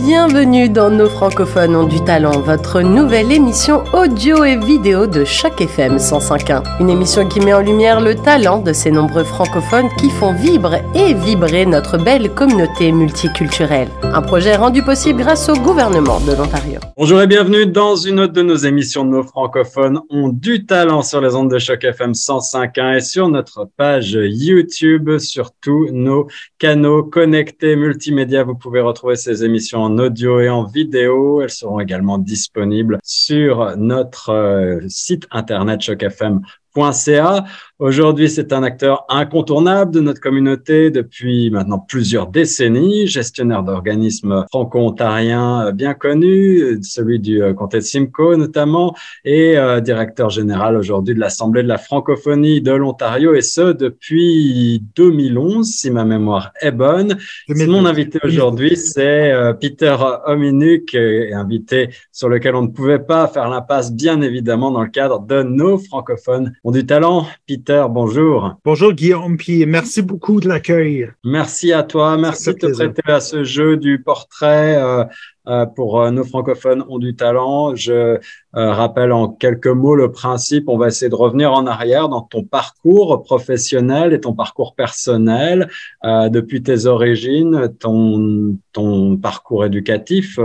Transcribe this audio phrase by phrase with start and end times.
[0.00, 5.60] Bienvenue dans Nos francophones ont du talent, votre nouvelle émission audio et vidéo de Choc
[5.60, 6.80] FM 105.1.
[6.80, 10.82] Une émission qui met en lumière le talent de ces nombreux francophones qui font vibrer
[10.96, 13.88] et vibrer notre belle communauté multiculturelle.
[14.02, 16.80] Un projet rendu possible grâce au gouvernement de l'Ontario.
[16.96, 21.20] Bonjour et bienvenue dans une autre de nos émissions Nos francophones ont du talent sur
[21.20, 26.26] les ondes de Choc FM 105.1 et sur notre page YouTube, sur tous nos
[26.58, 28.42] canaux connectés multimédia.
[28.42, 31.42] Vous pouvez retrouver ces émissions en audio et en vidéo.
[31.42, 37.44] Elles seront également disponibles sur notre euh, site internet chocfm.ca.
[37.80, 45.72] Aujourd'hui, c'est un acteur incontournable de notre communauté depuis maintenant plusieurs décennies, gestionnaire d'organismes franco-ontariens
[45.72, 51.18] bien connus, celui du euh, comté de Simcoe notamment, et euh, directeur général aujourd'hui de
[51.18, 57.18] l'Assemblée de la francophonie de l'Ontario, et ce depuis 2011, si ma mémoire est bonne.
[57.48, 59.96] Mon invité aujourd'hui, c'est euh, Peter
[60.26, 65.26] Ominuk, invité sur lequel on ne pouvait pas faire l'impasse, bien évidemment, dans le cadre
[65.26, 67.26] de nos francophones ont du talent.
[67.48, 68.56] Peter bonjour.
[68.64, 71.10] Bonjour Guillaume, puis merci beaucoup de l'accueil.
[71.24, 74.76] Merci à toi, merci de te prêter à ce jeu du portrait.
[74.76, 75.04] Euh,
[75.46, 77.74] euh, pour euh, nos francophones ont du talent.
[77.74, 78.18] Je
[78.54, 80.70] rappelle en quelques mots le principe.
[80.70, 85.68] On va essayer de revenir en arrière dans ton parcours professionnel et ton parcours personnel
[86.04, 90.38] depuis tes origines, ton, ton parcours éducatif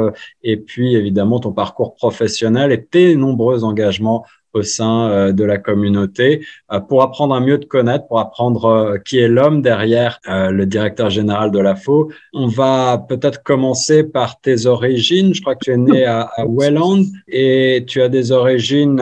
[0.43, 5.57] et puis évidemment ton parcours professionnel et tes nombreux engagements au sein euh, de la
[5.57, 10.19] communauté euh, pour apprendre à mieux te connaître, pour apprendre euh, qui est l'homme derrière
[10.27, 12.11] le directeur général de la FO.
[12.33, 15.33] On va peut-être commencer par tes origines.
[15.33, 19.01] Je crois que tu es né à, Welland et tu as des origines,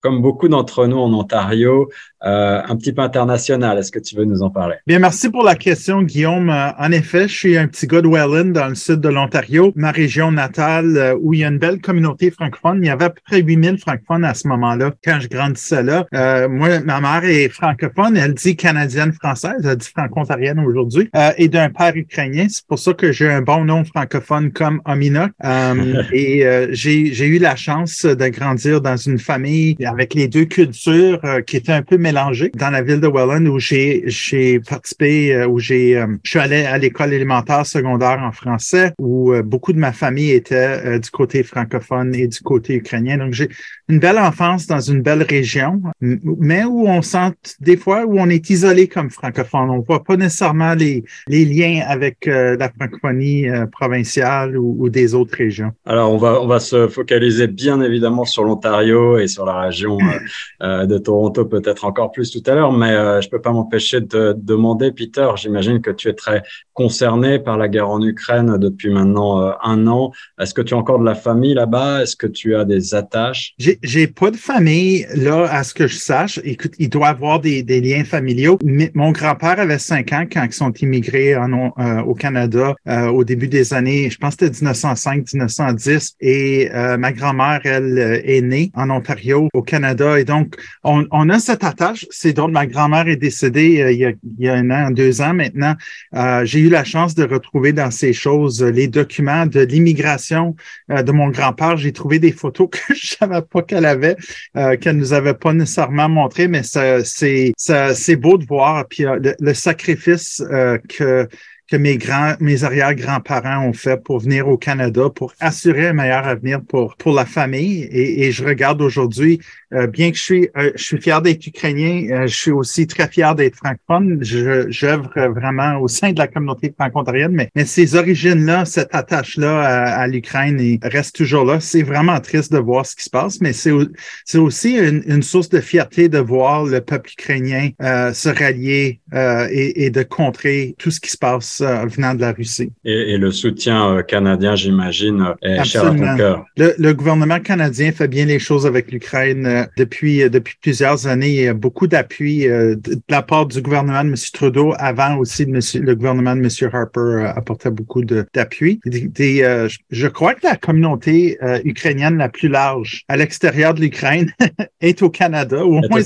[0.00, 1.88] comme beaucoup d'entre nous en Ontario,
[2.20, 3.78] un petit peu international.
[3.78, 4.76] Est-ce que tu veux nous en parler?
[4.86, 6.50] Bien, merci pour la question, Guillaume.
[6.50, 9.90] En effet, je suis un petit gars de Welland, dans le sud de l'Ontario, ma
[9.90, 12.80] région natale, où il y a une belle communauté francophone.
[12.82, 16.06] Il y avait à peu près 8000 francophones à ce moment-là, quand je grandissais là.
[16.48, 21.96] moi, ma mère est francophone, elle dit canadienne-française, elle dit franco-ontarienne aujourd'hui, et d'un père
[21.96, 22.46] ukrainien.
[22.48, 25.30] C'est pour ça que j'ai un bon nom francophone comme Omina.
[26.12, 31.56] et j'ai eu la chance de grandir dans une famille avec les deux cultures qui
[31.56, 35.96] étaient un peu mélangées dans la ville de Welland où j'ai participé, euh, où j'ai
[35.96, 39.92] euh, je suis allé à l'école élémentaire secondaire en français où euh, beaucoup de ma
[39.92, 43.18] famille était du côté francophone et du côté ukrainien.
[43.18, 43.48] Donc j'ai
[43.88, 48.28] une belle enfance dans une belle région, mais où on sent des fois où on
[48.28, 49.70] est isolé comme francophone.
[49.70, 55.36] On voit pas nécessairement les, les liens avec la francophonie provinciale ou, ou, des autres
[55.36, 55.72] régions.
[55.84, 59.98] Alors on va on va se focaliser bien évidemment sur l'Ontario et sur la région
[60.60, 64.34] de Toronto peut-être encore plus tout à l'heure, mais euh, je peux pas m'empêcher de,
[64.36, 69.40] demander, Peter, j'imagine que tu es très concerné par la guerre en Ukraine depuis maintenant
[69.40, 70.12] euh, un an.
[70.38, 72.02] Est-ce que tu as encore de la famille là-bas?
[72.02, 73.54] Est-ce que tu as des attaches?
[73.58, 76.40] J'ai pas de famille là, à ce que je sache.
[76.44, 78.58] Écoute, il doit avoir des, liens familiaux.
[78.94, 83.74] Mon grand-père avait cinq ans quand ils sont immigrés euh, au Canada au début des
[83.74, 86.14] années, je pense que c'était 1905-1910.
[86.20, 86.68] Et
[86.98, 90.18] ma grand-mère, elle, est née en Ontario, au Canada.
[90.18, 94.48] Et donc, on, a cette attache c'est drôle, ma grand-mère est décédée euh, il, y
[94.48, 95.74] a, un an, deux ans maintenant.
[96.14, 100.56] Euh, j'ai eu la chance de retrouver dans ces choses euh, les documents de l'immigration
[100.88, 101.76] de mon grand-père.
[101.76, 104.16] J'ai trouvé des photos que je savais pas qu'elle avait,
[104.54, 108.86] qu'elle nous avait pas nécessairement montrées, mais c'est c'est beau de voir.
[108.88, 110.42] Puis le, sacrifice
[110.88, 111.28] que
[111.68, 116.26] que mes grands, mes arrière-grands-parents ont fait pour venir au Canada pour assurer un meilleur
[116.26, 117.88] avenir pour, pour la famille.
[117.90, 119.40] Et je regarde aujourd'hui
[119.74, 122.86] euh, bien que je suis, euh, je suis fier d'être ukrainien, euh, je suis aussi
[122.86, 124.18] très fier d'être francophone.
[124.22, 130.06] J'œuvre vraiment au sein de la communauté franco-ontarienne, mais, mais ces origines-là, cette attache-là à,
[130.06, 131.58] l'Ukraine reste toujours là.
[131.58, 135.48] C'est vraiment triste de voir ce qui se passe, mais c'est aussi une, une, source
[135.48, 141.00] de fierté de voir le peuple ukrainien se rallier et, et, de contrer tout ce
[141.00, 142.70] qui se passe venant de la Russie.
[142.84, 146.44] Et, et le soutien canadien, j'imagine, est cher à ton cœur.
[146.56, 151.28] Le, le gouvernement canadien fait bien les choses avec l'Ukraine depuis, euh, depuis plusieurs années,
[151.28, 154.14] il y a beaucoup d'appui euh, de la part du gouvernement de M.
[154.32, 154.74] Trudeau.
[154.78, 156.70] Avant aussi, le gouvernement de M.
[156.72, 158.80] Harper euh, apportait beaucoup d'appui.
[158.84, 164.30] je crois que la communauté ukrainienne la plus large à l'extérieur de l'Ukraine
[164.80, 166.02] est au Canada, ou au moins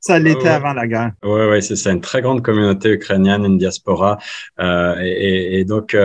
[0.00, 1.12] ça l'était avant la guerre.
[1.24, 1.90] Oui, oui, c'est ça.
[1.90, 4.18] Une très grande communauté ukrainienne, une diaspora.
[4.58, 5.96] et, et, donc,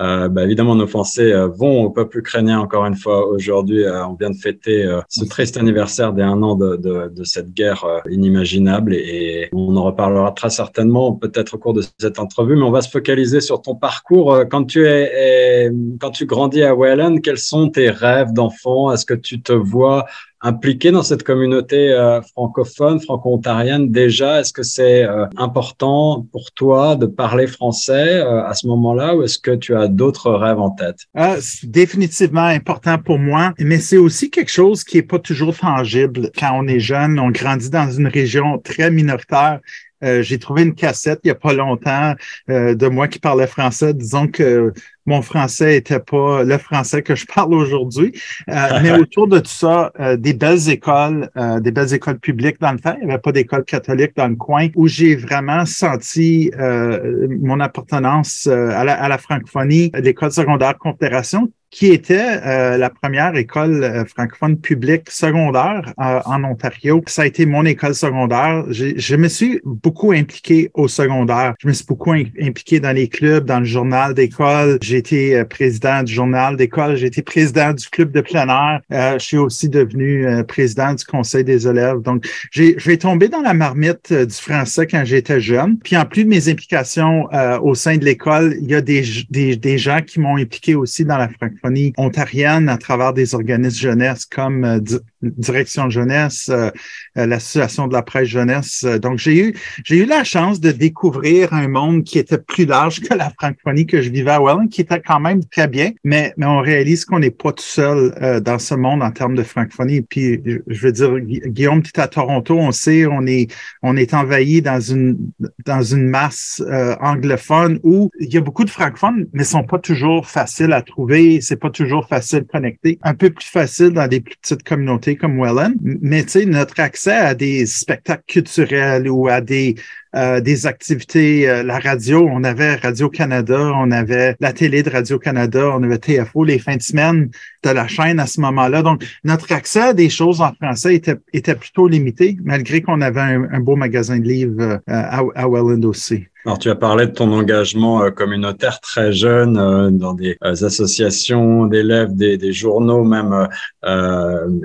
[0.00, 3.84] bah, évidemment, nos pensées vont au peuple ukrainien encore une fois aujourd'hui.
[3.86, 7.84] on vient de fêter ce triste anniversaire des un an de, de, de cette guerre
[8.08, 12.70] inimaginable et, on en reparlera très certainement peut-être au cours de cette entrevue, mais on
[12.70, 14.44] va se focaliser sur ton parcours.
[14.50, 15.70] Quand tu es,
[16.00, 18.92] quand tu grandis à Welland, quels sont tes rêves d'enfant?
[18.92, 20.06] Est-ce que tu te vois
[20.42, 24.40] impliqué dans cette communauté euh, francophone, franco-ontarienne déjà?
[24.40, 29.22] Est-ce que c'est euh, important pour toi de parler français euh, à ce moment-là ou
[29.22, 30.96] est-ce que tu as d'autres rêves en tête?
[31.14, 35.56] Ah, C'est définitivement important pour moi, mais c'est aussi quelque chose qui est pas toujours
[35.56, 36.30] tangible.
[36.38, 39.60] Quand on est jeune, on grandit dans une région très minoritaire
[40.02, 42.14] euh, j'ai trouvé une cassette il n'y a pas longtemps
[42.48, 43.94] euh, de moi qui parlais français.
[43.94, 44.72] Disons que
[45.06, 48.12] mon français était pas le français que je parle aujourd'hui.
[48.48, 51.30] Euh, mais autour de tout ça, des belles écoles,
[51.60, 52.94] des belles écoles publiques dans le temps.
[53.00, 58.46] Il n'y avait pas d'école catholique dans le coin où j'ai vraiment senti mon appartenance
[58.46, 64.04] à la, à la francophonie, l'école secondaire Confédération qui était euh, la première école euh,
[64.04, 67.02] francophone publique secondaire euh, en Ontario.
[67.06, 68.64] Ça a été mon école secondaire.
[68.70, 71.54] Je me suis beaucoup impliqué au secondaire.
[71.60, 74.78] Je me suis beaucoup impliqué dans les clubs, dans le journal d'école.
[74.82, 76.96] J'ai été président du journal d'école.
[76.96, 79.18] J'ai été président du club de plein air.
[79.18, 82.00] je suis aussi devenu président du conseil des élèves.
[82.00, 85.78] Donc, j'ai tombé dans la marmite du français quand j'étais jeune.
[85.78, 87.28] Puis en plus de mes implications
[87.62, 91.04] au sein de l'école, il y a des, des, des gens qui m'ont impliqué aussi
[91.04, 91.59] dans la francophonie
[91.96, 94.80] ontarienne à travers des organismes jeunesse comme
[95.24, 96.70] euh, Direction Jeunesse, euh,
[97.18, 98.84] euh, l'Association de la presse jeunesse.
[98.84, 103.00] Donc, j'ai eu, j'ai eu la chance de découvrir un monde qui était plus large
[103.00, 106.32] que la francophonie que je vivais à Welland, qui était quand même très bien, mais,
[106.36, 110.02] mais on réalise qu'on n'est pas tout seul dans ce monde en termes de francophonie.
[110.02, 113.52] Puis, je veux dire, Guillaume, tu es à Toronto, on sait, on est,
[113.82, 115.18] on est envahi dans une,
[115.66, 116.62] dans une masse
[117.00, 121.40] anglophone où il y a beaucoup de francophones, mais sont pas toujours faciles à trouver
[121.40, 122.98] c'est pas toujours facile de connecter.
[123.02, 125.74] Un peu plus facile dans des plus petites communautés comme Welland.
[125.82, 129.76] Mais tu sais, notre accès à des spectacles culturels ou à des
[130.16, 135.82] euh, activités, euh, la radio, on avait Radio-Canada, on avait la télé de Radio-Canada, on
[135.82, 137.30] avait TFO les fins de semaine
[137.62, 138.82] de la chaîne à ce moment-là.
[138.82, 143.60] Donc, notre accès à des choses en français était, plutôt limité, malgré qu'on avait un,
[143.60, 146.26] beau magasin de livres euh, à Welland aussi.
[146.44, 152.36] Alors, tu as parlé de ton engagement communautaire très jeune dans des associations d'élèves, des,
[152.36, 153.48] des, journaux même,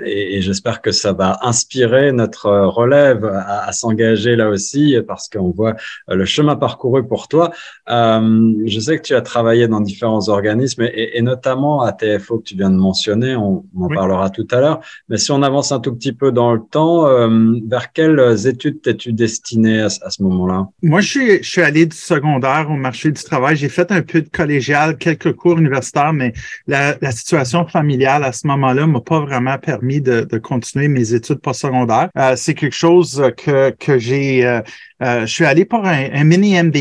[0.05, 5.29] et, et j'espère que ça va inspirer notre relève à, à s'engager là aussi, parce
[5.29, 5.75] que on voit
[6.09, 7.51] euh, le chemin parcouru pour toi.
[7.89, 12.43] Euh, je sais que tu as travaillé dans différents organismes et, notamment à TFO que
[12.43, 14.79] tu viens de mentionner, on, en parlera tout à l'heure.
[15.09, 18.81] Mais si on avance un tout petit peu dans le temps, euh, vers quelles études
[18.81, 20.67] t'es-tu destiné à, ce moment-là?
[20.81, 23.55] Moi, je suis, je suis allé du secondaire au marché du travail.
[23.55, 26.31] J'ai fait un peu de collégial, quelques cours universitaires, mais
[26.67, 32.09] la, situation familiale à ce moment-là m'a pas vraiment permis de, continuer mes études postsecondaires.
[32.17, 34.61] Euh, c'est quelque chose que, que j'ai euh,
[35.01, 36.75] je suis allé pour un, mini MBA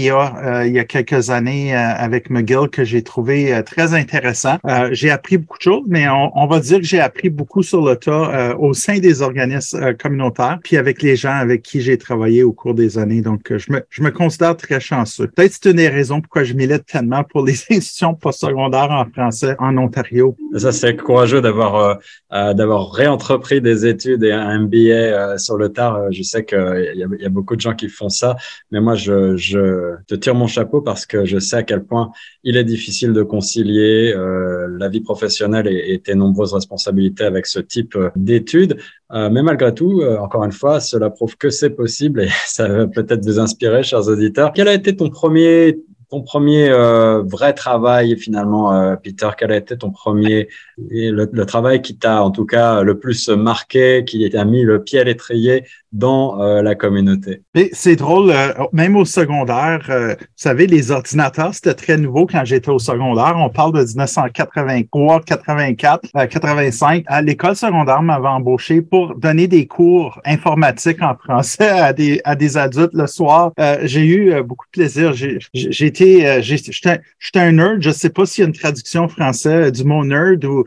[0.44, 4.58] euh, il y a quelques années euh, avec McGill que j'ai trouvé très intéressant.
[4.92, 7.96] j'ai appris beaucoup de choses, mais on, va dire que j'ai appris beaucoup sur le
[7.96, 12.52] tas au sein des organismes communautaires, puis avec les gens avec qui j'ai travaillé au
[12.52, 13.20] cours des années.
[13.20, 15.26] Donc, je me, je me considère très chanceux.
[15.28, 19.56] Peut-être c'est une des raisons pourquoi je milite tellement pour les institutions postsecondaires en français
[19.58, 20.36] en Ontario.
[20.56, 21.98] Ça, c'est courageux d'avoir
[22.30, 26.10] d'avoir réentrepris des études et un MBA sur le tard.
[26.10, 28.36] Je sais qu'il y, y, a beaucoup de gens qui font ça.
[28.70, 32.10] Mais moi, je, je, te tire mon chapeau parce que je sais à quel point
[32.42, 37.60] il est difficile de concilier euh, la vie professionnelle et, tes nombreuses responsabilités avec ce
[37.60, 38.76] type euh, d'études.
[39.12, 42.86] Euh, mais malgré tout, encore une fois, cela prouve que c'est possible et ça va
[42.86, 44.52] peut-être vous inspirer, chers auditeurs.
[44.52, 45.78] Quel a été ton premier
[46.10, 51.96] ton premier vrai travail finalement, Peter Quel a été ton premier le, le travail qui
[51.96, 56.40] t'a en tout cas le plus marqué, qui t'a mis le pied à l'étrier dans
[56.40, 57.42] euh, la communauté?
[57.72, 62.44] C'est drôle, euh, même au secondaire, euh, vous savez, les ordinateurs, c'était très nouveau quand
[62.44, 63.34] j'étais au secondaire.
[63.36, 67.04] On parle de 1983, 84, 85.
[67.06, 72.34] À l'école secondaire, m'avait embauché pour donner des cours informatiques en français à des, à
[72.34, 73.52] des adultes le soir.
[73.82, 75.12] j'ai eu beaucoup de plaisir.
[75.14, 77.00] J'ai été, j'étais
[77.36, 77.82] un nerd.
[77.82, 80.64] Je sais pas s'il y a une traduction française du mot nerd ou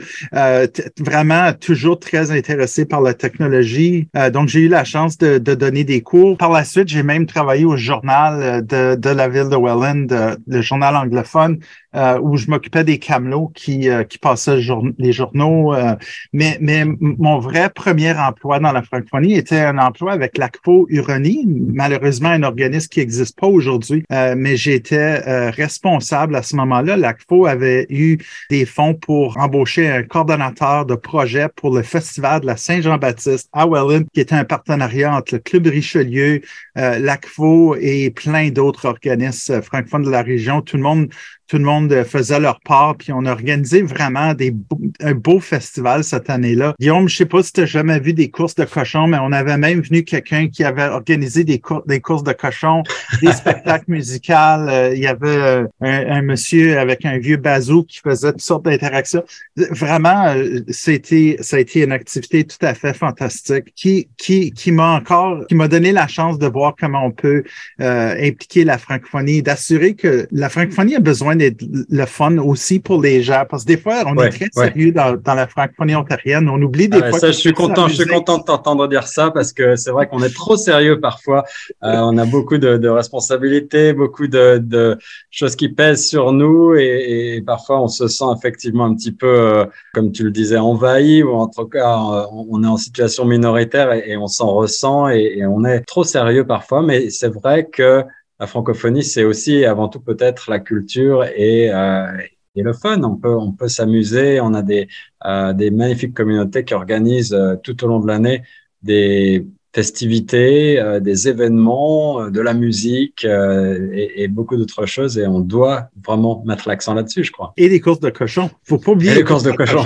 [1.00, 4.08] vraiment toujours très intéressé par la technologie.
[4.34, 6.38] donc, j'ai eu la chance de, donner des cours.
[6.38, 10.36] Par la suite, j'ai même travaillé au journal euh, de, la ville de Welland, euh,
[10.48, 11.60] le journal anglophone,
[11.98, 14.60] euh, où je m'occupais des camelots qui, euh, passaient
[15.00, 15.74] les journaux.
[15.74, 15.96] Euh,
[16.32, 22.30] mais, mon vrai premier emploi dans la francophonie était un emploi avec l'ACFO Uranie, malheureusement
[22.30, 24.04] un organisme qui n'existe pas aujourd'hui.
[24.10, 26.98] mais j'étais était responsable à ce moment-là.
[26.98, 28.18] L'ACFO avait eu
[28.50, 33.68] des fonds pour embaucher un coordonnateur de projet pour le festival de la Saint-Jean-Baptiste à
[33.68, 36.42] Welland, qui était un partenariat entre le Club Richelieu,
[36.76, 40.62] l'ACFO et plein d'autres organismes francophones de la région.
[40.62, 41.10] Tout le monde
[41.48, 44.54] tout le monde faisait leur part, puis on a organisé vraiment des
[45.00, 46.74] un beau festival cette année-là.
[46.80, 49.32] Guillaume, je sais pas si tu as jamais vu des courses de cochons, mais on
[49.32, 52.84] avait même venu quelqu'un qui avait organisé des, des courses de cochons,
[53.22, 54.34] des spectacles musicaux.
[54.34, 58.66] Euh, il y avait euh, un, monsieur avec un vieux bazou qui faisait toutes sortes
[58.66, 59.24] d'interactions.
[59.56, 64.72] Vraiment, euh, c'était ça a été une activité tout à fait fantastique qui qui qui
[64.72, 67.44] m'a encore qui m'a donné la chance de voir comment on peut
[67.80, 73.22] impliquer la francophonie, d'assurer que la francophonie a besoin d'être le fun aussi pour les
[73.22, 73.44] gens.
[73.50, 76.50] Parce que des fois, on est très sérieux dans, la francophonie ontarienne.
[76.50, 77.20] On oublie des ah fois.
[77.20, 80.08] Ça, je suis content, je suis content de t'entendre dire ça parce que c'est vrai
[80.08, 81.44] qu'on est trop sérieux parfois.
[81.84, 84.98] Euh, on a beaucoup de, responsabilités, beaucoup de,
[85.30, 89.66] choses qui pèsent sur nous et, parfois on se sent effectivement un petit peu, euh,
[89.94, 91.98] comme tu le disais, envahi ou en tout cas,
[92.32, 96.46] on est en situation minoritaire et, on s'en ressent et, et on est trop sérieux
[96.46, 96.82] parfois.
[96.82, 98.04] Mais c'est vrai que
[98.40, 102.18] la francophonie, c'est aussi avant tout peut-être la culture et, euh,
[102.56, 103.02] et le fun.
[103.04, 104.40] On peut, on peut s'amuser.
[104.42, 104.88] On a des,
[105.26, 108.44] euh, des magnifiques communautés qui organisent euh, tout au long de l'année
[108.84, 115.18] des festivités, euh, des événements, euh, de la musique et, et, beaucoup d'autres choses.
[115.18, 117.54] Et on doit vraiment mettre l'accent là-dessus, je crois.
[117.58, 118.50] Et les courses de cochons.
[118.64, 119.84] Faut pas oublier les, courses de cochons.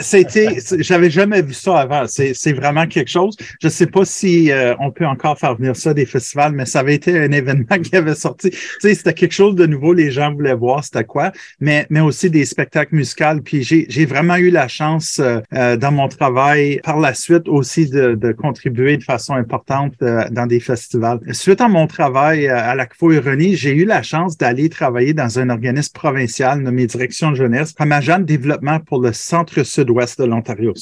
[0.00, 2.04] C'était, j'avais jamais vu ça avant.
[2.06, 3.36] C'est vraiment quelque chose.
[3.60, 6.80] Je sais pas si euh, on peut encore faire venir ça des festivals, mais ça
[6.80, 8.50] avait été un événement qui avait sorti.
[8.50, 9.92] Tu sais, c'était quelque chose de nouveau.
[9.92, 13.40] Les gens voulaient voir c'était quoi, mais mais aussi des spectacles musicaux.
[13.44, 17.88] Puis j'ai vraiment eu la chance euh, euh, dans mon travail par la suite aussi
[17.88, 21.20] de, de contribuer de façon importante dans des festivals.
[21.32, 25.50] Suite à mon travail à la Ironie, j'ai eu la chance d'aller travailler dans un
[25.50, 30.72] organisme provincial nommé Direction Jeunesse de développement pour le centre sud-ouest de l'Ontario.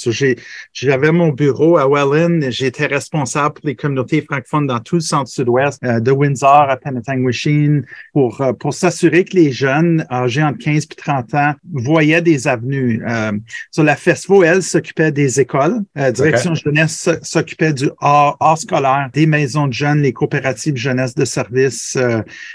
[0.72, 2.50] J'avais mon bureau à Welland.
[2.50, 6.76] J'étais responsable pour les communautés francophones dans tout le centre sud-ouest, euh, de Windsor à
[6.76, 12.22] Penetanguishene, pour, euh, pour s'assurer que les jeunes âgés entre 15 et 30 ans voyaient
[12.22, 13.02] des avenues.
[13.08, 13.32] Euh,
[13.70, 15.80] sur la FESFO, elle s'occupait des écoles.
[15.98, 21.24] Euh, Direction jeunesse s'occupait du art, scolaire, des maisons de jeunes, les coopératives jeunesse de
[21.24, 21.98] service,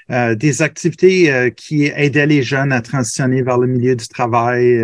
[0.10, 4.82] des activités qui aidaient les jeunes à transitionner vers le milieu du travail,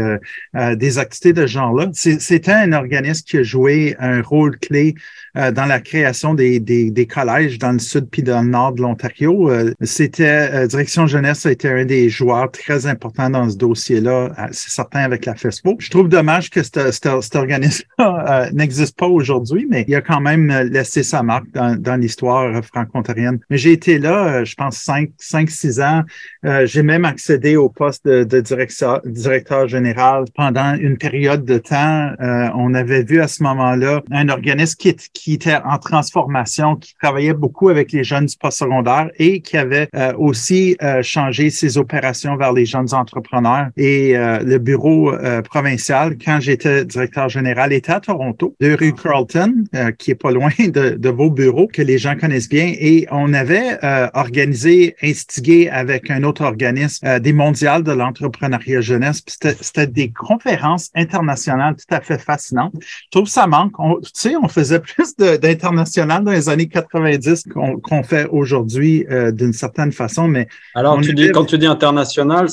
[0.75, 1.89] des activités de genre-là.
[1.93, 4.95] C'était un organisme qui a joué un rôle clé
[5.37, 9.51] euh, dans la création des, collèges dans le sud puis dans le nord de l'Ontario.
[9.51, 14.31] Euh, c'était euh, Direction Jeunesse a été un des joueurs très importants dans ce dossier-là,
[14.51, 15.75] c'est certain avec la FESPO.
[15.79, 21.03] Je trouve dommage que cet organisme-là n'existe pas aujourd'hui, mais il a quand même laissé
[21.03, 23.39] sa marque dans, l'histoire franco-ontarienne.
[23.49, 26.03] Mais j'ai été là, je pense, cinq, cinq, six ans.
[26.43, 32.11] j'ai même accédé au poste de, de directeur, directeur général pendant une période de temps.
[32.55, 36.93] on avait vu à ce moment-là un organisme qui, qui qui était en transformation, qui
[37.01, 41.79] travaillait beaucoup avec les jeunes du postsecondaire et qui avait euh, aussi euh, changé ses
[41.79, 43.69] opérations vers les jeunes entrepreneurs.
[43.75, 45.11] Et euh, le bureau
[45.49, 49.63] provincial, quand j'étais directeur général, était à Toronto, de rue Carlton,
[49.97, 52.71] qui est pas loin de, de, vos bureaux, que les gens connaissent bien.
[52.79, 53.79] Et on avait
[54.13, 59.23] organisé, instigé avec un autre organisme, des mondiales de l'entrepreneuriat jeunesse.
[59.25, 62.73] C'était des conférences internationales tout à fait fascinantes.
[62.81, 63.73] Je trouve que ça manque.
[64.03, 67.45] Tu sais, on faisait plus d'international dans les années 90
[67.81, 70.27] qu'on fait aujourd'hui euh, d'une certaine façon.
[70.27, 72.47] Mais alors, tu dis, quand tu dis international,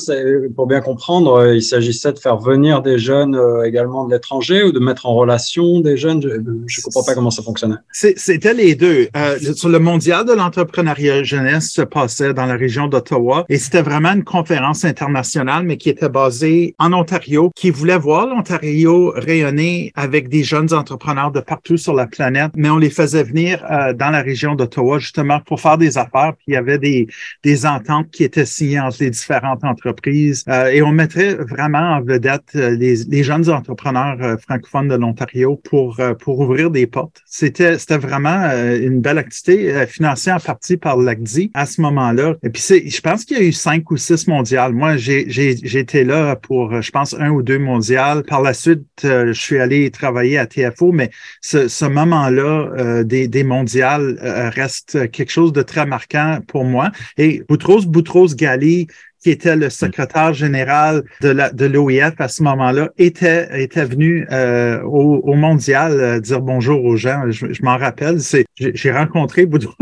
[0.55, 4.63] pour bien comprendre, euh, il s'agissait de faire venir des jeunes euh, également de l'étranger
[4.63, 6.21] ou de mettre en relation des jeunes?
[6.21, 7.75] Je ne comprends pas comment ça fonctionnait.
[7.91, 9.07] C'était les deux.
[9.55, 14.13] sur le mondial de l'entrepreneuriat jeunesse se passait dans la région d'Ottawa et c'était vraiment
[14.13, 20.29] une conférence internationale, mais qui était basée en Ontario, qui voulait voir l'Ontario rayonner avec
[20.29, 24.09] des jeunes entrepreneurs de partout sur la planète mais on les faisait venir euh, dans
[24.09, 26.33] la région d'Ottawa justement pour faire des affaires.
[26.47, 27.07] Il y avait des,
[27.43, 32.01] des ententes qui étaient signées entre les différentes entreprises euh, et on mettrait vraiment en
[32.01, 37.21] vedette euh, les, jeunes entrepreneurs francophones de l'Ontario pour pour ouvrir des portes.
[37.25, 42.35] C'était c'était vraiment une belle activité financée en partie par l'ACDI à ce moment-là.
[42.43, 44.73] Et puis c'est, je pense qu'il y a eu cinq ou six mondiales.
[44.73, 48.23] Moi, j'ai j'ai là pour je pense un ou deux mondiales.
[48.43, 51.09] La suite, je suis allé travailler à TFO, mais
[51.41, 56.63] ce, ce moment-là euh, des, des mondiales euh, reste quelque chose de très marquant pour
[56.63, 56.91] moi.
[57.17, 58.87] Et Boutros Boutros Ghali,
[59.21, 65.21] qui était le secrétaire général de l'OIF à ce moment-là, était était venu euh, au,
[65.23, 67.23] au, mondial euh, dire bonjour aux gens.
[67.29, 69.73] Je, m'en rappelle, c'est j'ai rencontré Boudros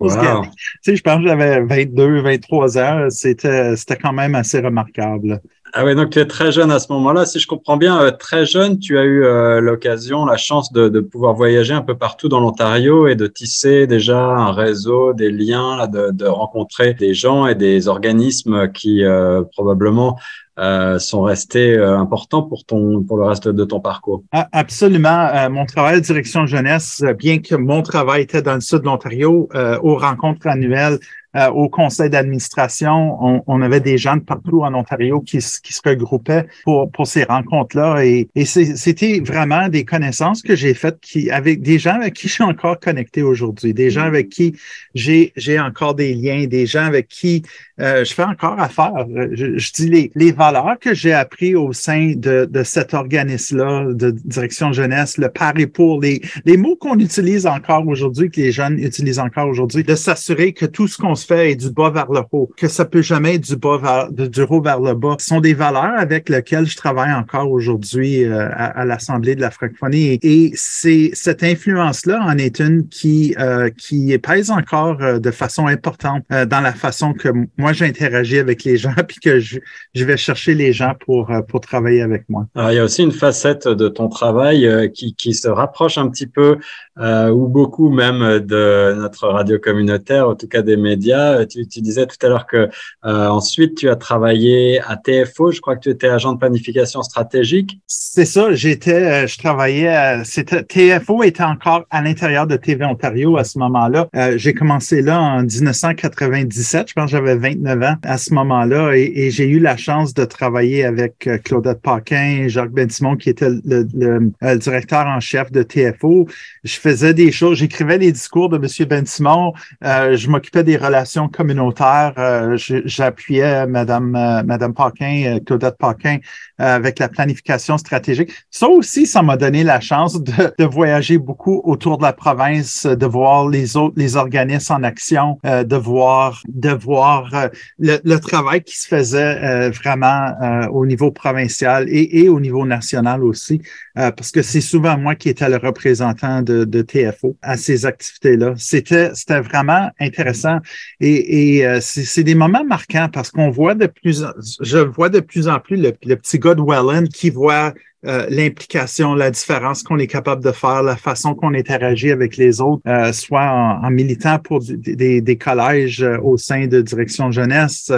[0.00, 0.42] wow.
[0.42, 0.50] Tu
[0.82, 3.06] sais, je pense que j'avais 22, 23 ans.
[3.10, 5.40] C'était quand même assez remarquable.
[5.74, 7.26] Ah oui, donc tu es très jeune à ce moment-là.
[7.26, 10.88] Si je comprends bien, euh, très jeune, tu as eu euh, l'occasion, la chance de,
[10.88, 15.30] de, pouvoir voyager un peu partout dans l'Ontario et de tisser déjà un réseau, des
[15.30, 20.18] liens, là, de, de, rencontrer des gens et des organismes qui euh, probablement
[20.58, 24.24] euh, sont restés importants pour ton pour le reste de ton parcours.
[24.32, 25.48] Ah, absolument.
[25.50, 29.48] mon travail de direction jeunesse, bien que mon travail était dans le sud de l'Ontario,
[29.82, 30.98] aux rencontres annuelles
[31.36, 35.72] euh, au conseil d'administration, on, on, avait des gens de partout en Ontario qui, qui
[35.74, 38.02] se regroupaient pour, pour ces rencontres-là.
[38.04, 42.28] Et, et c'était vraiment des connaissances que j'ai faites qui, avec des gens avec qui
[42.28, 44.56] je suis encore connecté aujourd'hui, des gens avec qui
[44.94, 47.42] j'ai encore des liens, des gens avec qui
[47.78, 49.06] euh, je fais encore affaire.
[49.32, 53.92] Je, je dis les, les valeurs que j'ai appris au sein de, de cet organisme-là,
[53.92, 58.40] de direction jeunesse, le par et pour, les, les mots qu'on utilise encore aujourd'hui, que
[58.40, 61.90] les jeunes utilisent encore aujourd'hui, de s'assurer que tout ce qu'on fait est du bas
[61.90, 64.94] vers le haut, que ça peut jamais être du bas vers, du haut vers le
[64.94, 69.40] bas, ce sont des valeurs avec lesquelles je travaille encore aujourd'hui euh, à, l'Assemblée de
[69.40, 70.18] la francophonie.
[70.22, 75.66] Et, c'est cette influence-là en est une qui, euh, qui pèse encore euh, de façon
[75.66, 79.58] importante dans la façon que moi j'interagis avec les gens puis que je,
[79.94, 82.46] je, vais chercher les gens pour, pour travailler avec moi.
[82.56, 86.26] Il y a aussi une facette de ton travail qui, qui se rapproche un petit
[86.26, 86.58] peu
[86.98, 92.06] ou beaucoup même de notre radio communautaire, en tout cas des médias euh, tu, disais
[92.06, 92.68] tout à l'heure que
[93.04, 95.52] euh, ensuite tu as travaillé à TFO.
[95.52, 97.80] Je crois que tu étais agent de planification stratégique.
[97.86, 98.52] C'est ça.
[98.54, 100.22] J'étais, euh, je travaillais.
[100.24, 104.08] c'était TFO était encore à l'intérieur de TV Ontario à ce moment-là.
[104.36, 106.88] j'ai commencé là en 1997.
[106.88, 110.24] Je pense que j'avais 29 ans à ce moment-là et, j'ai eu la chance de
[110.24, 116.26] travailler avec Claudette Paquin, Jacques Bensimon qui était le, directeur en chef de TFO.
[116.64, 117.58] Je faisais des choses.
[117.58, 119.52] J'écrivais des discours de Monsieur Bensimon.
[119.82, 120.97] je m'occupais des relations
[121.28, 126.18] communautaire, euh, j'appuyais Madame euh, Madame Paquin, euh, Claudette Paquin,
[126.58, 128.30] avec la planification stratégique.
[128.50, 132.86] Ça aussi, ça m'a donné la chance de, de, voyager beaucoup autour de la province,
[132.86, 137.30] de voir les autres, les organismes en action, de voir, de voir
[137.78, 143.22] le, le, travail qui se faisait vraiment au niveau provincial et, et, au niveau national
[143.22, 143.62] aussi,
[143.94, 148.54] parce que c'est souvent moi qui étais le représentant de, de TFO à ces activités-là.
[148.56, 150.58] C'était, c'était vraiment intéressant.
[151.00, 154.24] Et, et euh, c'est des moments marquants parce qu'on voit de plus,
[154.60, 157.72] je vois de plus en plus le, le petit Welland qui voit
[158.06, 162.60] euh, l'implication, la différence qu'on est capable de faire, la façon qu'on interagit avec les
[162.60, 163.50] autres, euh, soit
[163.82, 167.90] en, militant pour des, des, collèges euh, au sein de direction jeunesse,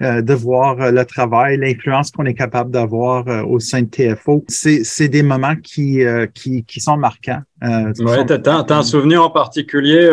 [0.00, 4.44] de voir le travail, l'influence qu'on est capable d'avoir au sein de TFO.
[4.48, 6.02] C'est des moments qui,
[6.34, 7.42] qui, qui sont marquants.
[7.62, 10.10] Euh, oui, tu as, un souvenir en particulier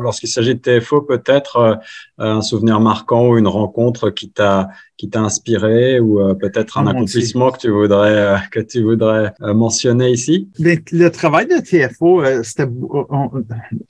[0.00, 1.80] lorsqu'il s'agit de TFO, peut-être
[2.18, 4.68] un souvenir marquant ou une rencontre qui t'a
[5.02, 10.10] qui t'a inspiré ou peut-être un accomplissement que tu voudrais que tu voudrais euh, mentionner
[10.10, 10.48] ici?
[10.58, 12.68] Le, travail de TFO, euh, c'était,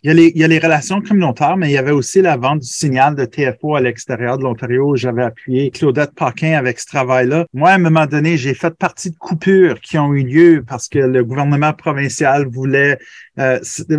[0.02, 2.22] il, y a les, il y a les relations communautaires, mais il y avait aussi
[2.22, 4.96] la vente du signal de TFO à l'extérieur de l'Ontario.
[4.96, 7.46] J'avais appuyé Claudette Paquin avec ce travail-là.
[7.52, 10.88] Moi, à un moment donné, j'ai fait partie de coupures qui ont eu lieu parce
[10.88, 12.98] que le gouvernement provincial voulait
[13.38, 13.58] euh,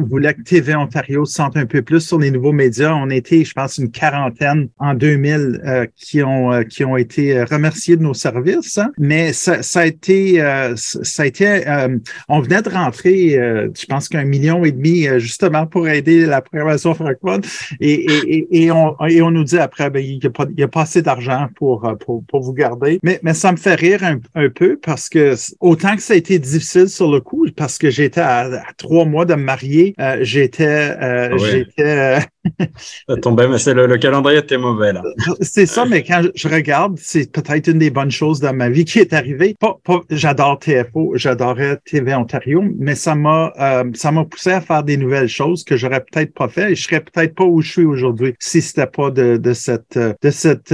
[0.09, 2.93] voulait que TV Ontario se sente un peu plus sur les nouveaux médias.
[2.93, 7.37] On était, je pense, une quarantaine en 2000 euh, qui ont euh, qui ont été
[7.37, 8.77] euh, remerciés de nos services.
[8.77, 8.91] Hein.
[8.97, 10.37] Mais ça, ça, a été
[10.75, 11.63] ça a été
[12.29, 16.93] on venait de rentrer, je pense qu'un million et demi justement pour aider la prévention
[16.93, 17.41] francophone.
[17.79, 20.59] Et, et, et, on et on nous dit après, ben, il n'y a pas il
[20.59, 22.99] y a pas assez d'argent pour, pour pour vous garder.
[23.03, 26.37] Mais mais ça me fait rire un, peu parce que autant que ça a été
[26.39, 30.65] difficile sur le coup parce que j'étais à trois mois de me marier, euh, j'étais,
[30.65, 32.19] euh, ah j'étais.
[32.61, 32.65] Euh,
[33.09, 35.01] ça tombait, mais c'est le, calendrier était mauvais là.
[35.41, 38.85] c'est ça, mais quand je regarde, c'est peut-être une des bonnes choses dans ma vie
[38.85, 39.55] qui est arrivée.
[39.59, 39.79] Pas,
[40.09, 43.53] j'adore TFO, j'adorais TV Ontario, mais ça m'a,
[43.93, 46.83] ça m'a poussé à faire des nouvelles choses que j'aurais peut-être pas fait et je
[46.83, 50.73] serais peut-être pas où je suis aujourd'hui si c'était pas de, de cette, de cette,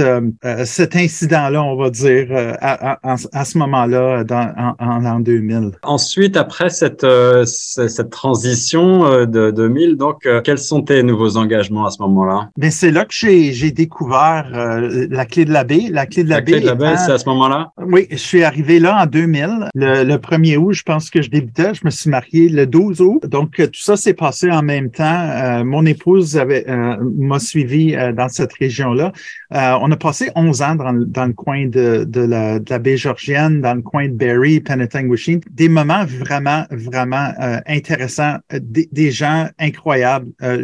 [0.64, 5.72] cet incident-là, on va dire, à, à, ce moment-là, en, en, en 2000.
[5.82, 7.06] Ensuite, après cette,
[7.44, 9.96] cette transition euh, de 2000.
[9.96, 11.59] Donc, euh, quels sont tes nouveaux engagements?
[11.60, 12.50] Engagement à ce moment-là?
[12.58, 15.88] Mais c'est là que j'ai découvert euh, la clé de la baie.
[15.90, 16.60] La clé de la, baie.
[16.96, 17.72] c'est à ce moment-là?
[17.78, 19.68] Oui, je suis arrivé là en 2000.
[19.74, 21.74] Le, le 1er août, je pense que je débutais.
[21.74, 23.26] Je me suis marié le 12 août.
[23.26, 25.64] Donc, tout ça s'est passé en même temps.
[25.64, 29.12] mon épouse avait m'a suivi dans cette région-là.
[29.50, 32.96] on a passé 11 ans dans, dans le coin de, de, la, de la baie
[32.96, 35.40] georgienne, dans le coin de Barrie, Penetangwishing.
[35.50, 37.32] Des moments vraiment, vraiment
[37.66, 38.36] intéressants.
[38.52, 40.28] Des, des gens incroyables.
[40.42, 40.60] Euh,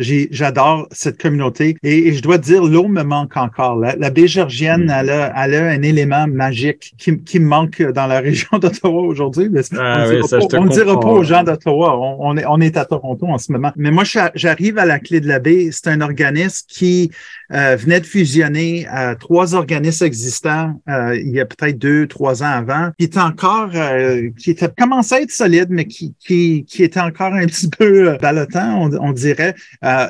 [0.91, 3.77] cette communauté et, je dois dire, l'eau me manque encore.
[3.77, 4.91] La, baie georgienne, mm.
[4.91, 9.03] elle, a, elle, a, un élément magique qui, qui me manque dans la région d'Ottawa
[9.03, 9.51] aujourd'hui.
[9.79, 10.07] Ah
[10.55, 11.97] on ne dira pas aux gens d'Ottawa.
[11.99, 13.73] On, on, est, on est à Toronto en ce moment.
[13.77, 15.69] Mais moi, j'arrive à la clé de la baie.
[15.73, 17.11] C'est un organisme qui
[17.53, 22.43] euh, venait de fusionner à trois organismes existants euh, il y a peut-être deux, trois
[22.43, 26.65] ans avant, qui était encore, euh, qui était commencé à être solide, mais qui, qui,
[26.65, 29.55] qui était encore un petit peu ballottant, on, on dirait.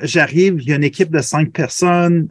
[0.03, 2.29] J'arrive, il y a une équipe de cinq personnes,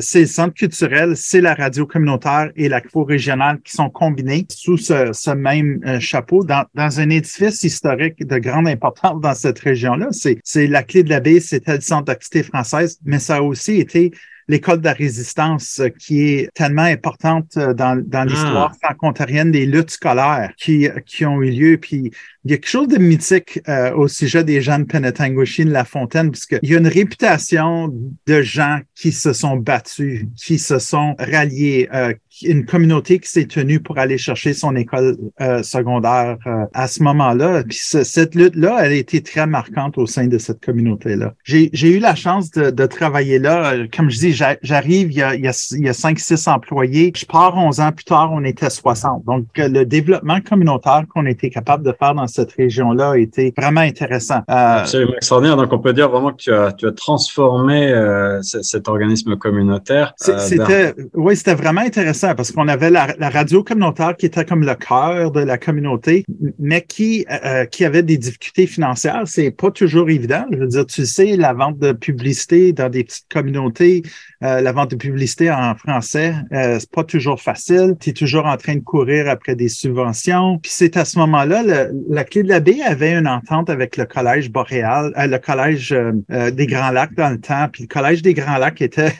[0.00, 4.46] c'est le centre culturel, c'est la radio communautaire et la cour régionale qui sont combinés
[4.50, 9.58] sous ce, ce même chapeau dans, dans un édifice historique de grande importance dans cette
[9.58, 10.08] région-là.
[10.12, 13.80] C'est la clé de la baie, c'était le centre d'activité française, mais ça a aussi
[13.80, 14.12] été
[14.48, 18.86] l'école de la résistance euh, qui est tellement importante euh, dans, dans l'histoire ah.
[18.86, 21.78] franco-ontarienne des luttes scolaires qui, qui ont eu lieu.
[21.78, 22.12] Puis
[22.46, 25.84] il y a quelque chose de mythique euh, au sujet des gens de Penetanguishene, La
[25.84, 27.92] Fontaine, puisqu'il y a une réputation
[28.26, 33.46] de gens qui se sont battus, qui se sont ralliés, euh, une communauté qui s'est
[33.46, 36.36] tenue pour aller chercher son école euh, secondaire
[36.74, 37.62] à ce moment-là.
[37.64, 41.34] Puis cette lutte-là, elle a été très marquante au sein de cette communauté-là.
[41.44, 43.74] J'ai eu la chance de, de, travailler là.
[43.94, 47.12] Comme je dis, j'arrive, il y a, il y a, il y a 5-6 employés.
[47.14, 49.24] Je pars 11 ans plus tard, on était 60.
[49.24, 53.80] Donc, le développement communautaire qu'on était capable de faire dans cette région-là a été vraiment
[53.80, 54.40] intéressant.
[54.50, 55.56] Euh, Absolument extraordinaire.
[55.56, 60.14] Donc, on peut dire vraiment que tu as, tu as transformé euh, cet organisme communautaire.
[60.28, 64.64] Euh, c'était, oui, c'était vraiment intéressant parce qu'on avait la, radio communautaire qui était comme
[64.64, 66.24] le cœur de la communauté,
[66.58, 67.26] mais qui,
[67.70, 69.22] qui avait des difficultés financières.
[69.26, 70.44] C'est pas toujours évident.
[70.50, 74.02] Je veux dire, tu sais, la vente de publicité dans des petites communautés,
[74.40, 77.94] la vente de publicité en français, c'est pas toujours facile.
[78.00, 80.58] Tu es toujours en train de courir après des subventions.
[80.58, 81.62] Puis c'est à ce moment-là,
[82.08, 85.92] la Clé de la baie avait une entente avec le Collège boréal, euh, le Collège
[85.92, 89.12] euh, euh, des Grands Lacs dans le temps, puis le Collège des Grands Lacs était,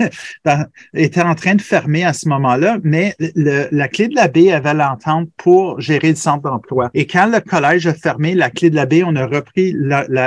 [0.95, 4.75] était en train de fermer à ce moment-là, mais la Clé de la baie avait
[4.75, 6.91] l'entente pour gérer le centre d'emploi.
[6.95, 9.75] Et quand le Collège a fermé la Clé de la baie, on a repris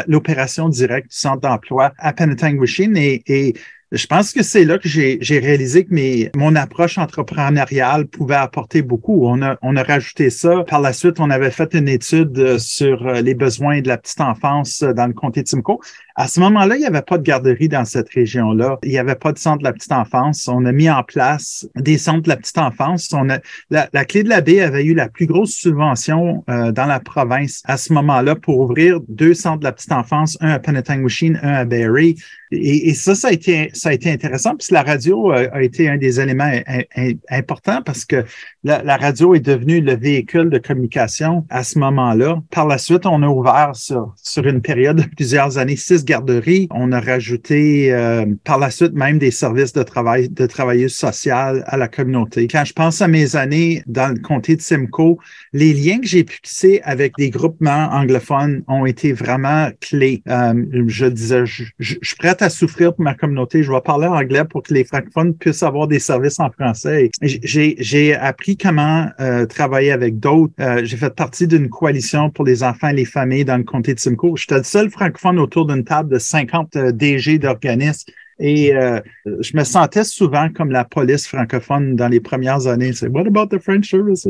[0.07, 3.53] l'opération directe du centre d'emploi à Penetanguishene et, et
[3.91, 9.25] je pense que c'est là que j'ai réalisé que mon approche entrepreneuriale pouvait apporter beaucoup.
[9.25, 10.63] On a, on a rajouté ça.
[10.63, 14.83] Par la suite, on avait fait une étude sur les besoins de la petite enfance
[14.83, 15.79] dans le comté de Simcoe.
[16.19, 18.77] À ce moment-là, il n'y avait pas de garderie dans cette région-là.
[18.83, 20.49] Il n'y avait pas de centre de la petite enfance.
[20.49, 23.13] On a mis en place des centres de la petite enfance.
[23.13, 26.87] On a, la, Clé de la Baie avait eu la plus grosse subvention euh, dans
[26.87, 30.59] la province à ce moment-là pour ouvrir deux centres de la petite enfance, un à
[30.59, 32.17] Penetanguishene, un à Barrie.
[32.51, 35.87] Et, et, ça, ça a été, ça a été intéressant, puisque la radio a, été
[35.87, 36.51] un des éléments
[37.29, 38.25] importants parce que
[38.63, 42.41] la, la, radio est devenue le véhicule de communication à ce moment-là.
[42.49, 46.03] Par la suite, on a ouvert sur, sur une période de plusieurs années six
[46.71, 51.63] On a rajouté euh, par la suite même des services de travail, de travailleuses sociales
[51.67, 52.47] à la communauté.
[52.47, 55.17] Quand je pense à mes années dans le comté de Simcoe,
[55.53, 60.23] les liens que j'ai pu tisser avec des groupements anglophones ont été vraiment clés.
[60.27, 60.53] Euh,
[60.87, 63.61] je disais, je, je, suis prête à souffrir pour ma communauté.
[63.63, 67.11] Je vais parler anglais pour que les francophones puissent avoir des services en français.
[67.21, 70.53] J'ai appris comment euh, travailler avec d'autres.
[70.83, 73.99] j'ai fait partie d'une coalition pour les enfants et les familles dans le comté de
[73.99, 74.35] Simcoe.
[74.35, 78.11] J'étais le seul francophone autour d'une table de 50 euh, DG d'organismes.
[78.39, 82.93] Et euh, je me sentais souvent comme la police francophone dans les premières années.
[82.93, 84.27] C'est What about the French services?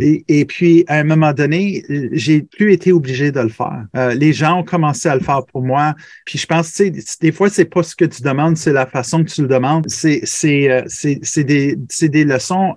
[0.00, 3.86] Et, et, puis, à un moment donné, j'ai plus été obligé de le faire.
[3.96, 5.94] Euh, les gens ont commencé à le faire pour moi.
[6.26, 8.86] Puis je pense, tu sais, des fois, c'est pas ce que tu demandes, c'est la
[8.86, 9.88] façon que tu le demandes.
[9.88, 12.74] C'est, c'est, c'est, des, des leçons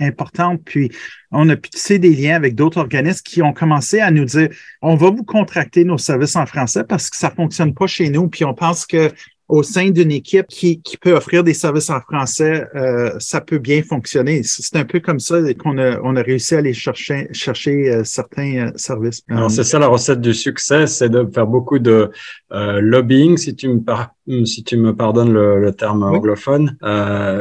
[0.00, 0.60] importantes.
[0.64, 0.90] Puis
[1.30, 4.48] on a pu tisser des liens avec d'autres organismes qui ont commencé à nous dire
[4.80, 8.28] on va vous contracter nos services en français parce que ça fonctionne pas chez nous.
[8.28, 9.10] Puis on pense que
[9.48, 13.58] au sein d'une équipe qui, qui, peut offrir des services en français, euh, ça peut
[13.58, 14.42] bien fonctionner.
[14.42, 18.04] C'est un peu comme ça qu'on a, on a réussi à aller chercher, chercher euh,
[18.04, 19.22] certains euh, services.
[19.30, 22.10] Alors, c'est ça la recette du succès, c'est de faire beaucoup de
[22.50, 24.10] lobbying, si tu me, par,
[24.44, 26.76] si tu me pardonnes le, le terme anglophone,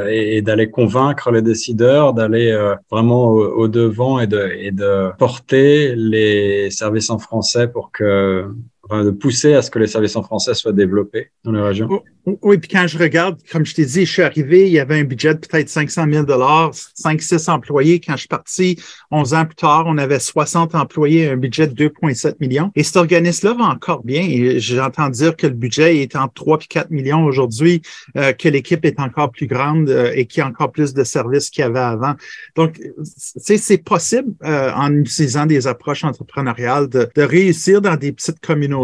[0.09, 2.55] et, et d'aller convaincre les décideurs, d'aller
[2.89, 8.49] vraiment au, au, devant et de, et de porter les services en français pour que
[8.89, 11.87] de pousser à ce que les services en français soient développés dans les régions?
[11.89, 14.71] Oh, oh, oui, puis quand je regarde, comme je t'ai dit, je suis arrivé, il
[14.71, 16.25] y avait un budget de peut-être 500 000
[16.71, 17.99] 5, 6 employés.
[17.99, 18.79] Quand je suis parti
[19.11, 22.71] 11 ans plus tard, on avait 60 employés, un budget de 2,7 millions.
[22.75, 24.21] Et cet organisme-là va encore bien.
[24.21, 27.81] Et j'entends dire que le budget est entre 3 et 4 millions aujourd'hui,
[28.15, 31.03] euh, que l'équipe est encore plus grande euh, et qu'il y a encore plus de
[31.03, 32.15] services qu'il y avait avant.
[32.55, 38.76] Donc, c'est possible euh, en utilisant des approches entrepreneuriales de réussir dans des petites communautés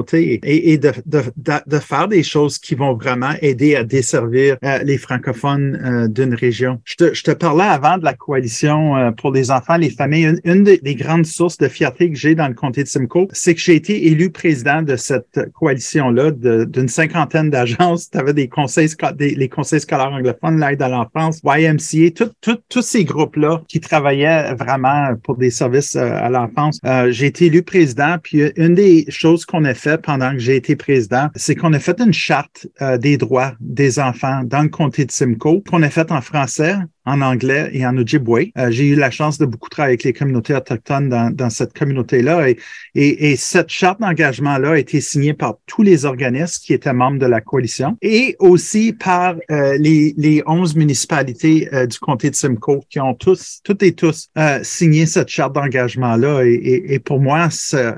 [0.43, 6.08] et, de, faire des choses qui vont vraiment aider à desservir euh, les francophones euh,
[6.08, 6.79] d'une région.
[6.86, 10.39] Je te, je te, parlais avant de la coalition euh, pour les enfants, les familles.
[10.43, 13.62] Une, des, grandes sources de fierté que j'ai dans le comté de Simcoe, c'est que
[13.62, 18.10] j'ai été élu président de cette coalition-là d'une cinquantaine d'agences.
[18.10, 22.25] Tu avais des conseils, des, les conseils scolaires anglophones, l'aide à l'enfance, YMCA,
[22.69, 26.79] tous ces groupes-là qui travaillaient vraiment pour des services à l'enfance.
[27.10, 30.75] j'ai été élu président, puis une des choses qu'on a fait pendant que j'ai été
[30.75, 35.05] président, c'est qu'on a fait une charte euh, des droits des enfants dans le comté
[35.05, 38.51] de Simcoe qu'on a faite en français, en anglais et en Ojibwe.
[38.57, 41.73] Euh, j'ai eu la chance de beaucoup travailler avec les communautés autochtones dans, dans cette
[41.73, 42.57] communauté-là et,
[42.95, 47.19] et, et, cette charte d'engagement-là a été signée par tous les organismes qui étaient membres
[47.19, 52.35] de la coalition et aussi par euh, les, les 11 municipalités euh, du comté de
[52.35, 54.29] Simcoe qui ont tous, toutes et tous
[54.61, 57.49] signé cette charte d'engagement-là et, et, et, pour moi,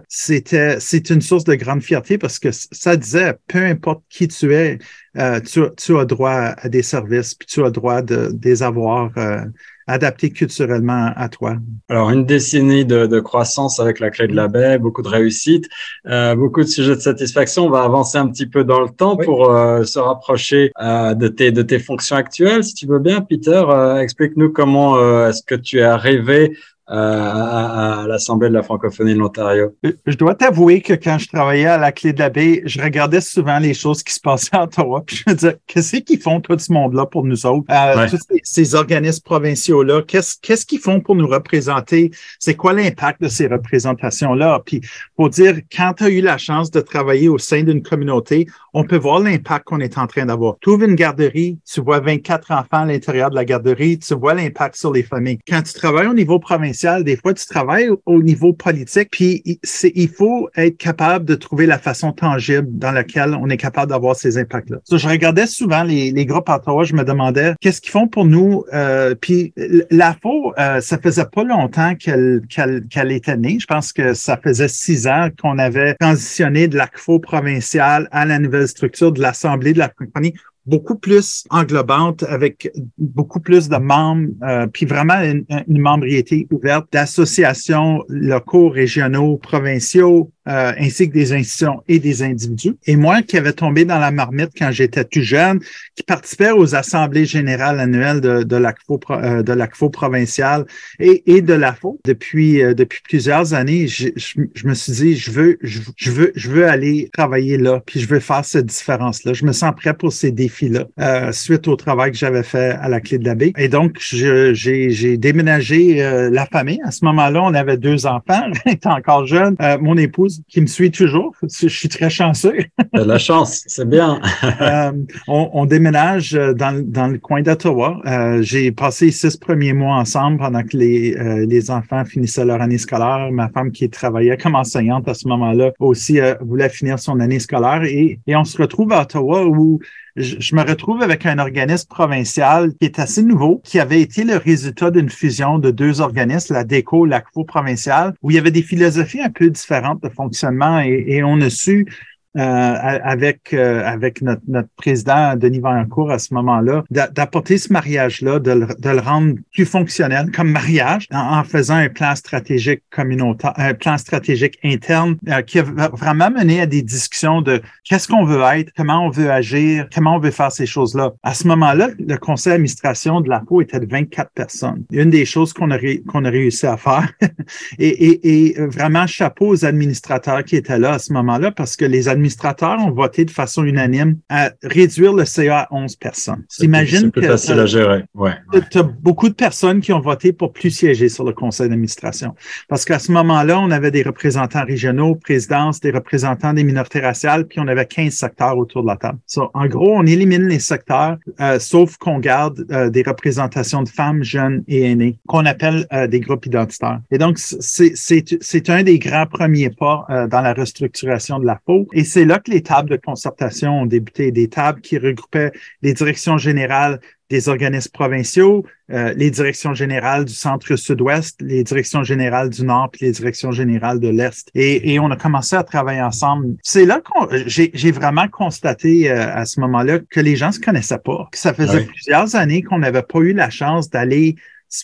[0.08, 4.54] c'était, c'est une source de grande fierté parce que ça disait, peu importe qui tu
[4.54, 4.80] es,
[5.18, 5.40] euh,
[5.78, 9.42] tu, as droit à des services, puis tu as droit de, des avoir euh,
[9.88, 11.58] adaptés culturellement à toi.
[11.90, 15.68] Alors, une décennie de, croissance avec la clé de la baie, beaucoup de réussite,
[16.08, 17.66] euh, beaucoup de sujets de satisfaction.
[17.66, 21.62] On va avancer un petit peu dans le temps pour se rapprocher de, tes, de
[21.62, 22.64] tes fonctions actuelles.
[22.64, 23.64] Si tu veux bien, Peter,
[24.02, 29.76] explique-nous comment est-ce que tu es arrivé à, l'Assemblée de la francophonie de l'Ontario?
[30.06, 33.22] Je dois t'avouer que quand je travaillais à la Clé de la Baie, je regardais
[33.22, 35.04] souvent les choses qui se passaient à Ottawa.
[35.06, 37.66] Puis je me disais, qu'est-ce qu'ils font tout ce monde-là pour nous autres?
[37.72, 42.12] Euh, tous ces, organismes provinciaux-là, qu'est-ce qu'est-ce qu'ils font pour nous représenter?
[42.40, 44.62] C'est quoi l'impact de ces représentations-là?
[44.66, 44.82] Puis
[45.16, 48.84] pour dire, quand tu as eu la chance de travailler au sein d'une communauté, on
[48.84, 50.56] peut voir l'impact qu'on est en train d'avoir.
[50.62, 54.34] Tu ouvres une garderie, tu vois 24 enfants à l'intérieur de la garderie, tu vois
[54.34, 55.40] l'impact sur les familles.
[55.48, 60.10] Quand tu travailles au niveau provincial, des fois, tu travailles au niveau politique, puis il
[60.10, 64.38] faut être capable de trouver la façon tangible dans laquelle on est capable d'avoir ces
[64.38, 64.78] impacts-là.
[64.92, 68.64] je regardais souvent les, les groupes Ottawa, je me demandais qu'est-ce qu'ils font pour nous.
[68.74, 69.54] Euh, puis
[69.90, 73.58] l'AFO, euh, ça faisait pas longtemps qu'elle qu'elle était née.
[73.60, 78.40] Je pense que ça faisait six ans qu'on avait transitionné de l'ACFO provincial à la
[78.40, 80.36] nouvelle structure de l'Assemblée de la francophonie
[80.66, 86.88] beaucoup plus englobante avec beaucoup plus de membres, euh, puis vraiment une, une membriété ouverte
[86.92, 92.76] d'associations locaux, régionaux, provinciaux, euh, ainsi que des institutions et des individus.
[92.86, 95.60] Et moi, qui avais tombé dans la marmite quand j'étais tout jeune,
[95.96, 100.68] qui participais aux assemblées générales annuelles de, de l'ACFO euh, de l'ACFO provincial
[101.00, 105.32] et, et de l'AFO depuis euh, depuis plusieurs années, je, je, me suis dit je
[105.32, 109.34] veux je, veux je veux aller travailler là, puis je veux faire cette différence là.
[109.34, 112.90] Je me sens prêt pour ces défis euh, suite au travail que j'avais fait à
[112.90, 113.54] la clé de la baie.
[113.58, 116.80] Et donc j'ai déménagé la famille.
[116.84, 119.56] À ce moment-là, on avait deux enfants, j'étais encore jeune.
[119.82, 121.36] mon épouse qui me suit toujours.
[121.44, 122.58] Je suis très chanceux.
[122.94, 124.20] la chance, c'est bien.
[124.62, 124.92] Euh,
[125.28, 128.00] on, déménage euh, dans, dans le coin d'Ottawa.
[128.06, 132.78] Euh, j'ai passé six premiers mois ensemble pendant que les, les enfants finissaient leur année
[132.78, 133.30] scolaire.
[133.32, 137.84] Ma femme qui travaillait comme enseignante à ce moment-là aussi voulait finir son année scolaire.
[137.84, 139.80] Et, et on se retrouve à Ottawa où
[140.16, 144.38] je, me retrouve avec un organisme provincial qui est assez nouveau, qui avait été le
[144.38, 148.62] résultat d'une fusion de deux organismes, la DECO, l'ACFO provincial, où il y avait des
[148.62, 151.86] philosophies un peu différentes de fonctionnement et, et on a su
[152.36, 158.68] avec euh, avec notre, notre président Denis Vaillancourt à ce moment-là, d'apporter ce mariage-là, de,
[158.78, 163.98] de le rendre plus fonctionnel comme mariage, en, faisant un plan stratégique communautaire, un plan
[163.98, 168.72] stratégique interne euh, qui a vraiment mené à des discussions de qu'est-ce qu'on veut être,
[168.76, 171.14] comment on veut agir, comment on veut faire ces choses-là.
[171.24, 174.84] À ce moment-là, le conseil d'administration de la peau était de 24 personnes.
[174.92, 177.12] Une des choses qu'on a, qu'on a réussi à faire.
[177.80, 181.86] et, et, et vraiment chapeau aux administrateurs qui étaient là à ce moment-là parce que
[181.86, 186.44] les administrateurs administrateurs ont voté de façon unanime à réduire le CA à 11 personnes.
[186.50, 188.04] T'imagines que facile à gérer.
[188.14, 188.34] Ouais.
[188.72, 192.36] Tu as beaucoup de personnes qui ont voté pour plus siéger sur le conseil d'administration.
[192.68, 197.46] Parce qu'à ce moment-là, on avait des représentants régionaux, présidences, des représentants des minorités raciales,
[197.46, 199.20] puis on avait 15 secteurs autour de la table.
[199.54, 204.24] en gros, on élimine les secteurs, euh, sauf qu'on garde euh, des représentations de femmes,
[204.24, 207.00] jeunes et aînés, qu'on appelle euh, des groupes identitaires.
[207.12, 211.88] Et donc, c'est un des grands premiers pas dans la restructuration de la peau.
[211.94, 215.52] Et c'est là que les tables de concertation ont débuté, des tables qui regroupaient
[215.82, 222.50] les directions générales des organismes provinciaux, euh, les directions générales du centre-sud-ouest, les directions générales
[222.50, 224.48] du nord, puis les directions générales de l'est.
[224.56, 226.56] Et, et, on a commencé à travailler ensemble.
[226.64, 231.00] C'est là que j'ai vraiment constaté euh, à ce moment-là que les gens se connaissaient
[231.04, 234.38] pas, que ça faisait plusieurs années qu'on n'avait pas eu la chance d'aller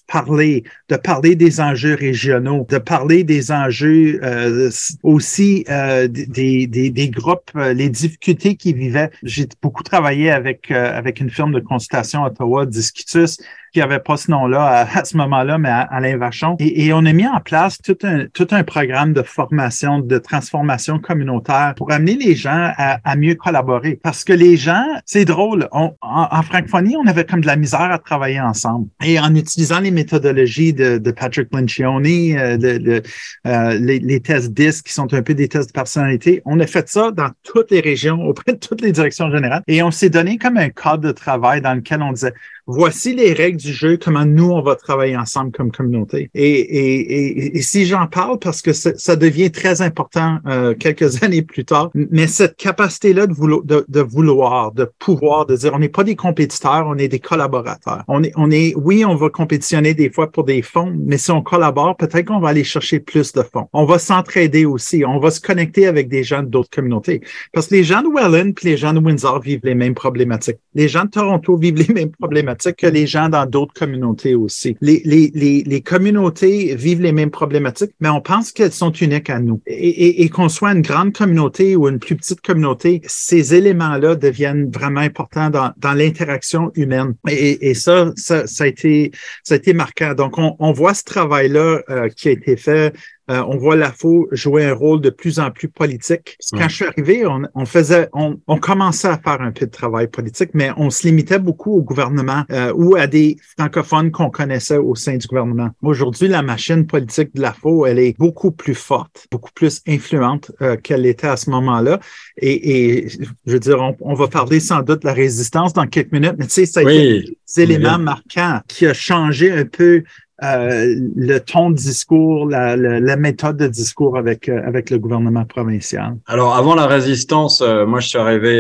[0.08, 4.70] parler, de parler des enjeux régionaux, de parler des enjeux euh,
[5.04, 9.12] aussi euh, des, des, des, groupes, euh, les difficultés qu'ils vivaient.
[9.24, 13.38] J'ai beaucoup travaillé avec, avec une firme de consultation à Ottawa, Discutus,
[13.71, 16.55] qui avait pas ce nom-là à, ce moment-là, mais à, Alain Vachon.
[16.60, 20.99] Et, on a mis en place tout un, tout un programme de formation, de transformation
[20.99, 23.99] communautaire pour amener les gens à, mieux collaborer.
[24.01, 27.91] Parce que les gens, c'est drôle, on, en, francophonie, on avait comme de la misère
[27.91, 28.88] à travailler ensemble.
[29.03, 33.01] Et en utilisant les méthodologies de, de Patrick Lencioni, euh, de,
[33.47, 36.67] euh, les, les, tests DISC, qui sont un peu des tests de personnalité, on a
[36.67, 39.63] fait ça dans toutes les régions, auprès de toutes les directions générales.
[39.67, 42.34] Et on s'est donné comme un cadre de travail dans lequel on disait,
[42.71, 46.29] voici les règles du jeu, comment nous, on va travailler ensemble comme communauté.
[46.34, 51.91] Et, si j'en parle, parce que ça devient très important euh, quelques années plus tard,
[51.93, 56.03] mais cette capacité-là de, vouloir, de, de, vouloir, de pouvoir, de dire, on n'est pas
[56.03, 58.03] des compétiteurs, on est des collaborateurs.
[58.07, 61.31] On est, on est, oui, on va compétitionner des fois pour des fonds, mais si
[61.31, 63.67] on collabore, peut-être qu'on va aller chercher plus de fonds.
[63.73, 65.03] On va s'entraider aussi.
[65.05, 67.21] On va se connecter avec des gens d'autres communautés.
[67.53, 70.57] Parce que les gens de Welland puis les gens de Windsor vivent les mêmes problématiques.
[70.73, 74.78] Les gens de Toronto vivent les mêmes problématiques que les gens dans d'autres communautés aussi.
[74.82, 79.30] Les, les, les, les, communautés vivent les mêmes problématiques, mais on pense qu'elles sont uniques
[79.30, 79.62] à nous.
[79.65, 85.02] Et, qu'on soit une grande communauté ou une plus petite communauté, ces éléments-là deviennent vraiment
[85.02, 87.15] importants dans, dans l'interaction humaine.
[87.28, 89.12] Et, ça, ça, a été,
[89.43, 90.13] ça a été marquant.
[90.13, 92.93] Donc, on, on voit ce travail-là euh, qui a été fait
[93.29, 96.38] euh, on voit la FO jouer un rôle de plus en plus politique.
[96.51, 100.49] Quand je suis arrivé, on, faisait, on, commençait à faire un peu de travail politique,
[100.53, 104.95] mais on se limitait beaucoup au gouvernement euh, ou à des francophones qu'on connaissait au
[104.95, 105.69] sein du gouvernement.
[105.81, 110.51] Aujourd'hui, la machine politique de la FO, elle est beaucoup plus forte, beaucoup plus influente
[110.62, 111.99] euh, qu'elle était à ce moment-là.
[112.38, 113.07] Et,
[113.45, 116.45] je veux dire, on, va parler sans doute de la résistance dans quelques minutes, mais
[116.45, 120.03] tu sais, ça a été des éléments marquants qui a changé un peu
[120.43, 125.45] euh, le ton de discours, la, la, méthode de discours avec euh, avec le gouvernement
[125.45, 126.17] provincial.
[126.25, 128.51] Alors avant la résistance, euh, moi je suis arrivé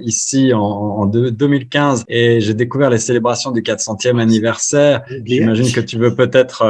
[0.00, 5.02] ici en, en 2015 et j'ai découvert les célébrations du 400e anniversaire.
[5.24, 6.64] J'imagine que tu veux peut-être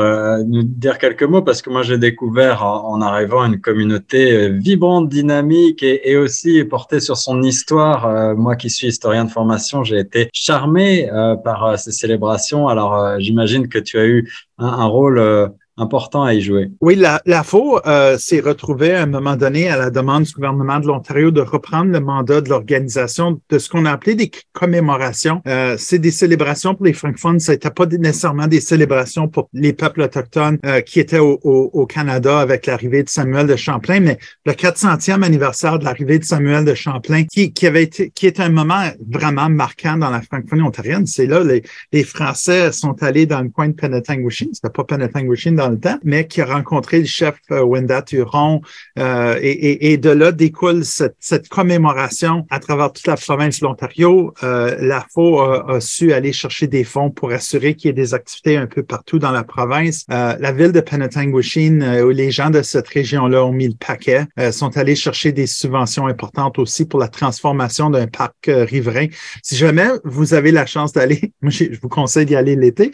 [0.47, 5.83] nous dire quelques mots parce que moi j'ai découvert en, arrivant une communauté vibrante, dynamique
[5.83, 8.37] et, et, aussi portée sur son histoire.
[8.37, 11.09] moi qui suis historien de formation, j'ai été charmé
[11.43, 12.69] par ces célébrations.
[12.69, 14.29] Alors j'imagine que tu as eu
[14.59, 16.71] un, rôle euh, important à y jouer.
[16.81, 20.33] Oui, la, la FO euh, s'est retrouvée à un moment donné à la demande du
[20.33, 24.31] gouvernement de l'Ontario de reprendre le mandat de l'organisation de ce qu'on a appelé des
[24.53, 25.41] commémorations.
[25.47, 27.41] Euh, c'est des célébrations pour les francophones.
[27.41, 31.71] Ça n'était pas nécessairement des célébrations pour les peuples autochtones euh, qui étaient au, au,
[31.73, 36.25] au Canada avec l'arrivée de Samuel de Champlain, mais le 400e anniversaire de l'arrivée de
[36.25, 40.23] Samuel de Champlain, qui, qui avait été, qui est un moment vraiment marquant dans la
[40.23, 41.07] francophonie ontarienne.
[41.07, 41.63] C'est là les,
[41.93, 44.49] les Français sont allés dans le coin de Penetanguishene.
[44.53, 48.61] C'était pas Penetanguishene le temps, mais qui a rencontré le chef euh, Wenda Turon.
[48.99, 54.35] Euh, et, de là découle cette, commémoration à travers toute la province de l'Ontario.
[54.43, 58.15] Euh, la FO a, su aller chercher des fonds pour assurer qu'il y ait des
[58.15, 60.05] activités un peu partout dans la province.
[60.09, 64.77] la ville de Penetanguishene, où les gens de cette région-là ont mis le paquet, sont
[64.77, 69.07] allés chercher des subventions importantes aussi pour la transformation d'un parc riverain.
[69.43, 72.91] Si jamais vous avez la chance d'aller, je vous conseille d'y aller l'été,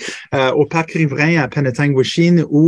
[0.54, 2.63] au parc riverain à Penetanguishene où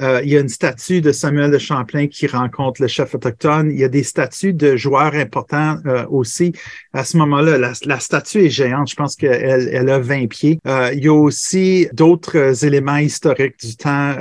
[0.00, 3.70] euh, il y a une statue de Samuel de Champlain qui rencontre le chef autochtone.
[3.70, 6.52] Il y a des statues de joueurs importants euh, aussi.
[6.92, 8.90] À ce moment-là, la, statue est géante.
[8.90, 10.58] Je pense qu'elle elle a 20 pieds.
[10.66, 14.14] Euh, il y a aussi d'autres éléments historiques du temps.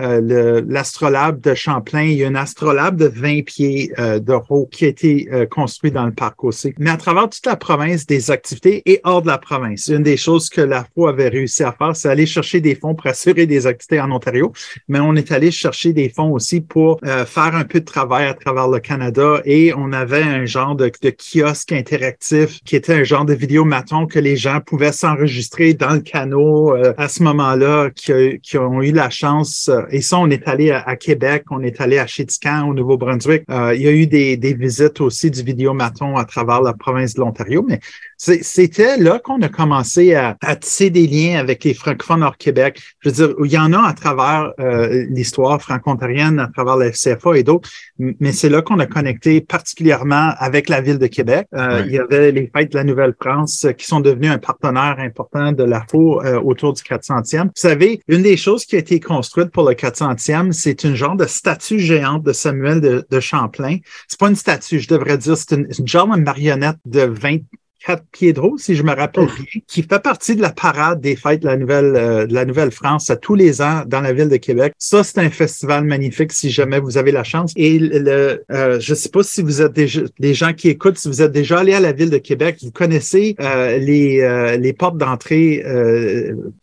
[0.68, 4.34] L'astrolabe de Champlain, il y a un astrolabe de 20 pieds de
[4.72, 6.74] qui a été construit dans le parc aussi.
[6.78, 9.88] Mais à travers toute la province, des activités et hors de la province.
[9.88, 12.96] Une des choses que la FO avait réussi à faire, c'est aller chercher des fonds
[12.96, 14.52] pour assurer des activités en Ontario.
[14.88, 17.86] Mais on on est allé chercher des fonds aussi pour euh, faire un peu de
[17.86, 22.96] travail à travers le Canada et on avait un genre de, kiosque interactif qui était
[22.96, 27.22] un genre de vidéomaton que les gens pouvaient s'enregistrer dans le canot euh, à ce
[27.22, 29.70] moment-là, qui, ont eu la chance.
[29.92, 33.44] et ça, on est allé à, Québec, on est allé à Chétican, au Nouveau-Brunswick.
[33.50, 37.20] il y a eu des, des visites aussi du vidéomaton à travers la province de
[37.20, 37.80] l'Ontario, mais
[38.24, 42.82] c'était là qu'on a commencé à, tisser des liens avec les francophones hors Québec.
[43.02, 46.92] Je veux dire, il y en a à travers euh, l'histoire franco-ontarienne, à travers la
[46.92, 51.48] FCFA et d'autres, mais c'est là qu'on a connecté particulièrement avec la ville de Québec.
[51.54, 55.52] Euh, il y avait les fêtes de la Nouvelle-France qui sont devenus un partenaire important
[55.52, 57.44] de la FO euh, autour du 400e.
[57.44, 61.18] Vous savez, une des choses qui a été construite pour le 400e, c'est une genre
[61.18, 63.78] de statue géante de Samuel de, de Champlain.
[64.08, 67.40] C'est pas une statue, je devrais dire, c'est une, une genre de marionnette de 20
[67.88, 71.42] de haut, si je me rappelle bien, qui fait partie de la parade des fêtes
[71.42, 74.38] de la Nouvelle, euh, de la Nouvelle-France à tous les ans dans la ville de
[74.38, 74.74] Québec.
[74.78, 77.52] Ça, c'est un festival magnifique si jamais vous avez la chance.
[77.56, 81.08] Et le, euh, je sais pas si vous êtes déjà, des gens qui écoutent, si
[81.08, 84.74] vous êtes déjà allé à la ville de Québec, vous connaissez euh, les, euh, les
[84.74, 85.64] portes d'entrée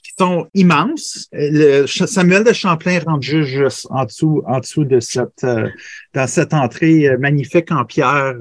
[0.02, 1.28] qui sont immenses.
[1.32, 5.44] Le, Samuel de Champlain rentre juste en dessous, en dessous de cette,
[6.14, 8.36] dans cette entrée magnifique en pierre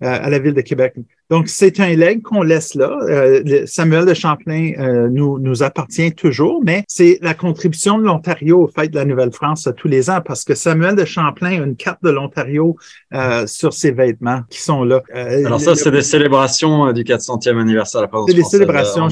[0.00, 0.94] à la ville de Québec.
[1.30, 2.98] Donc, c'est un leg qu'on laisse là.
[3.08, 8.62] Euh, Samuel de Champlain euh, nous, nous appartient toujours, mais c'est la contribution de l'Ontario
[8.62, 11.76] au fait de la Nouvelle-France tous les ans parce que Samuel de Champlain a une
[11.76, 12.76] carte de l'Ontario
[13.14, 15.02] euh, sur ses vêtements qui sont là.
[15.14, 19.08] Alors ça, c'est des célébrations du 400e anniversaire de la présence C'est des célébrations.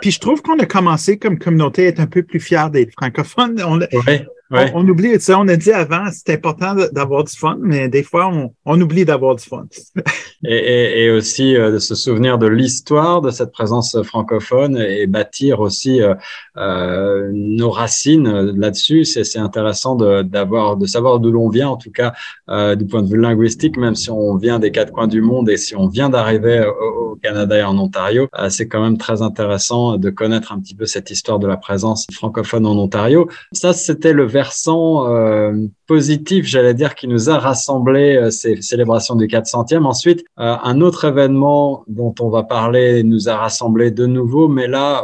[0.00, 2.92] puis je trouve qu'on a commencé comme communauté à être un peu plus fiers d'être
[2.92, 3.60] francophones.
[3.66, 3.80] On,
[4.50, 8.02] on, oublie, tu sais, on a dit avant, c'est important d'avoir du fun, mais des
[8.02, 9.66] fois, on, on oublie d'avoir du fun.
[10.44, 15.06] et, et, et, aussi euh, de se souvenir de l'histoire de cette présence francophone et
[15.06, 16.14] bâtir aussi euh,
[16.56, 19.04] euh nos racines là-dessus.
[19.04, 22.12] C'est intéressant d'avoir, de, de, savoir d'où l'on vient, en tout cas
[22.74, 25.56] du point de vue linguistique, même si on vient des quatre coins du monde et
[25.56, 29.98] si on vient d'arriver au, au, Canada et en Ontario, c'est quand même très intéressant
[29.98, 33.28] de connaître un petit peu cette histoire de la présence francophone en Ontario.
[33.52, 35.52] Ça, c'était le versant euh,
[35.86, 39.84] positif, j'allais dire, qui nous a rassemblé euh, ces célébrations du 400e.
[39.84, 44.66] Ensuite, euh, un autre événement dont on va parler nous a rassemblé de nouveau, mais
[44.66, 45.02] là,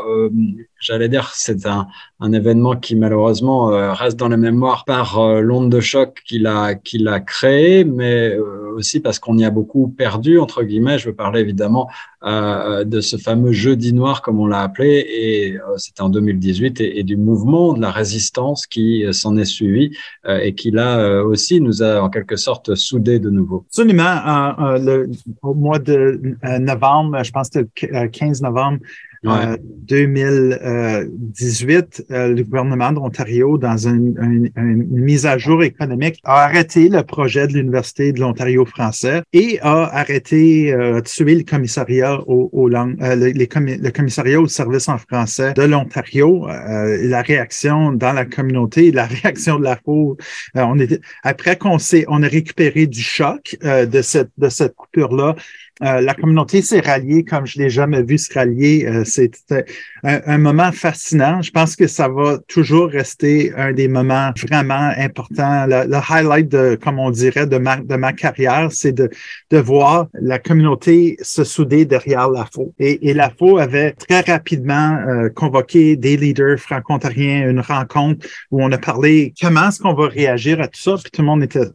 [0.80, 1.86] j'allais dire, c'est un,
[2.20, 6.46] un, événement qui malheureusement euh, reste dans la mémoire par euh, l'onde de choc qu'il
[6.46, 10.98] a, qu'il a créé, mais euh, aussi parce qu'on y a beaucoup perdu, entre guillemets.
[10.98, 11.88] Je veux parler évidemment
[12.22, 17.16] de ce fameux jeudi noir, comme on l'a appelé, et c'était en 2018, et, du
[17.16, 19.96] mouvement de la résistance qui s'en est suivi
[20.26, 23.64] et qui là aussi nous a en quelque sorte soudés de nouveau.
[23.68, 24.56] Absolument.
[24.76, 25.08] Le,
[25.42, 28.78] au mois de novembre, je pense que c'était le 15 novembre,
[29.26, 37.02] 2018, euh, euh, le gouvernement d'Ontario, dans une, mise à jour économique, a arrêté le
[37.02, 42.96] projet de l'Université de l'Ontario français et a arrêté, euh, tué le commissariat au, langues,
[43.00, 46.46] le, le, commissariat au service en français de l'Ontario.
[46.46, 50.16] la réaction dans la communauté, la réaction de la foule,
[50.54, 55.36] on était, après qu'on s'est, on a récupéré du choc de cette, de cette coupure-là,
[55.82, 58.86] euh, la communauté s'est ralliée comme je l'ai jamais vu se rallier.
[58.86, 59.66] Euh, C'était
[60.02, 61.42] un, moment fascinant.
[61.42, 65.66] Je pense que ça va toujours rester un des moments vraiment importants.
[65.66, 69.10] Le, highlight, de, comme on dirait, de ma, de ma carrière, c'est de,
[69.50, 72.72] de voir la communauté se souder derrière la FO.
[72.78, 78.62] Et, et la FO avait très rapidement euh, convoqué des leaders franco-ontariens, une rencontre où
[78.62, 80.94] on a parlé comment est-ce qu'on va réagir à tout ça.
[80.94, 81.66] Puis tout le monde était,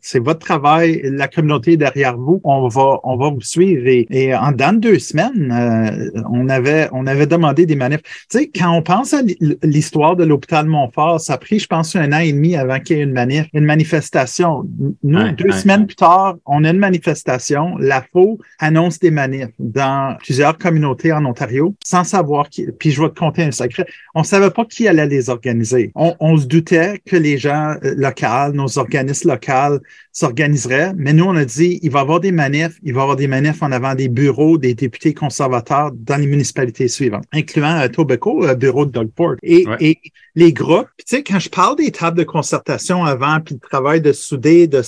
[0.00, 2.40] c'est votre travail, la communauté derrière vous.
[2.42, 3.86] On va, on va vous suivre.
[3.86, 8.02] Et, en dans deux semaines, euh, on avait on avait demandé des manifs.
[8.30, 9.22] Tu sais, quand on pense à
[9.62, 12.96] l'histoire de l'hôpital Montfort, ça a pris, je pense, un an et demi avant qu'il
[12.96, 14.64] y ait une manif, une manifestation.
[15.02, 17.76] Nous, deux semaines plus tard, on a une manifestation.
[17.78, 22.66] La FO annonce des manifs dans plusieurs communautés en Ontario, sans savoir qui.
[22.78, 23.86] Puis je vais te conter un secret.
[24.14, 25.92] On savait pas qui allait les organiser.
[25.94, 29.80] On, on se doutait que les gens euh, locaux, nos organismes locaux
[30.12, 33.02] s'organiseraient, mais nous, on a dit, il va y avoir des manifs, il va y
[33.02, 37.80] avoir des manifs en avant des bureaux des députés conservateurs dans les municipalités suivantes, incluant
[37.80, 39.36] euh, Tobacco, le bureau de Doug Ford.
[39.42, 39.98] Et, et
[40.34, 44.00] les groupes, tu sais, quand je parle des tables de concertation avant, puis le travail
[44.00, 44.82] de souder, de,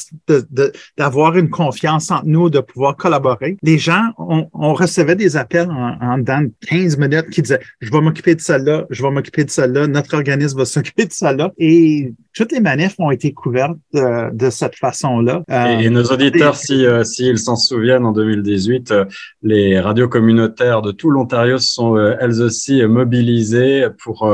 [0.97, 5.37] d'avoir de, une confiance entre nous, de pouvoir collaborer, les gens, on, on recevait des
[5.37, 9.11] appels en, en dans 15 minutes qui disaient, je vais m'occuper de celle-là, je vais
[9.11, 11.53] m'occuper de celle-là, notre organisme va s'occuper de celle-là.
[11.59, 15.43] Et toutes les manifs ont été couvertes de, de cette façon-là.
[15.81, 19.05] et, nos auditeurs, si euh, s'ils s'en souviennent, en 2018, euh,
[19.43, 24.31] les radios communautaires de tout l'Ontario se sont euh, elles aussi mobilisées pour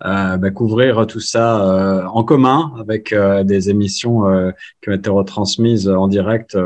[0.00, 4.22] bah, couvrir tout ça en commun avec des émissions
[4.82, 6.56] qui ont été retransmises en direct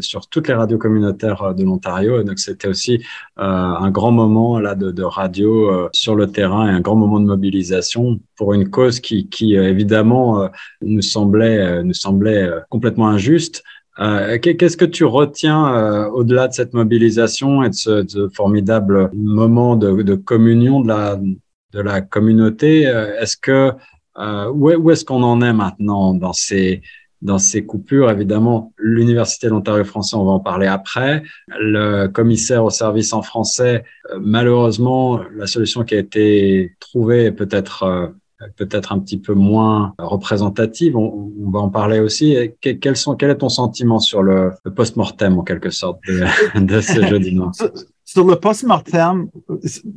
[0.00, 2.22] sur toutes les radios communautaires de l'Ontario.
[2.22, 3.04] Donc c'était aussi
[3.36, 7.26] un grand moment là de, de radio sur le terrain et un grand moment de
[7.26, 10.48] mobilisation pour une cause qui, qui évidemment
[10.82, 13.62] nous semblait nous semblait complètement injuste
[14.00, 19.76] euh, qu'est-ce que tu retiens euh, au-delà de cette mobilisation et de ce, formidable moment
[19.76, 21.20] de, communion de la,
[21.74, 23.72] de la communauté euh, Est-ce que
[24.16, 26.82] où, est-ce qu'on en est maintenant dans ces
[27.20, 31.22] dans ces coupures, évidemment, l'Université de l'Ontario français, on va en parler après.
[31.58, 33.82] Le commissaire au service en français,
[34.20, 38.12] malheureusement, la solution qui a été trouvée est peut-être
[38.56, 40.96] peut-être un petit peu moins représentative.
[40.96, 42.36] On, va en parler aussi.
[42.60, 47.06] Quel, sont, quel est ton sentiment sur le, post-mortem, en quelque sorte, de, de ce
[47.06, 47.52] jeudi noir
[48.14, 49.28] sur le post-mortem,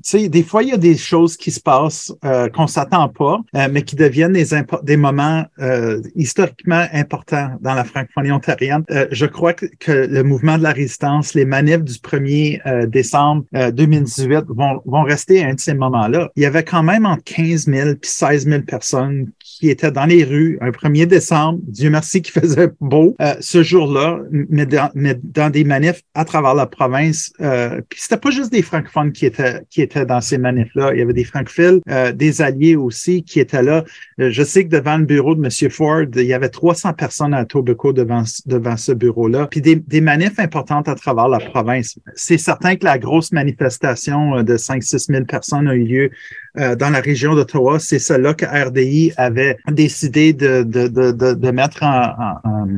[0.01, 3.39] sais, des fois, il y a des choses qui se passent euh, qu'on s'attend pas,
[3.55, 4.47] euh, mais qui deviennent des,
[4.81, 8.83] des moments euh, historiquement importants dans la francophonie ontarienne.
[8.89, 13.43] Euh, je crois que, le mouvement de la résistance, les manifs du 1er euh, décembre
[13.53, 16.31] 2018 vont, vont rester à un de ces moments-là.
[16.35, 20.05] Il y avait quand même entre 15 000 puis 16 000 personnes qui étaient dans
[20.05, 25.19] les rues un 1er décembre, Dieu merci qu'il faisait beau ce jour-là, mais dans, mais
[25.23, 27.31] dans des manifs à travers la province.
[27.37, 30.93] Puis c'était pas juste des francophones qui étaient qui étaient dans ces manifs-là.
[30.93, 33.83] Il y avait des francophiles, euh, des alliés aussi qui étaient là.
[34.21, 35.69] Euh, je sais que devant le bureau de M.
[35.69, 39.47] Ford, il y avait 300 personnes à Tobeco devant devant ce bureau-là.
[39.47, 41.99] Puis des, des manifs importantes à travers la province.
[42.15, 46.11] C'est certain que la grosse manifestation euh, de 5-6 000 personnes a eu lieu
[46.59, 47.79] euh, dans la région d'Ottawa.
[47.79, 52.11] C'est cela que RDI avait décidé de, de, de, de mettre en,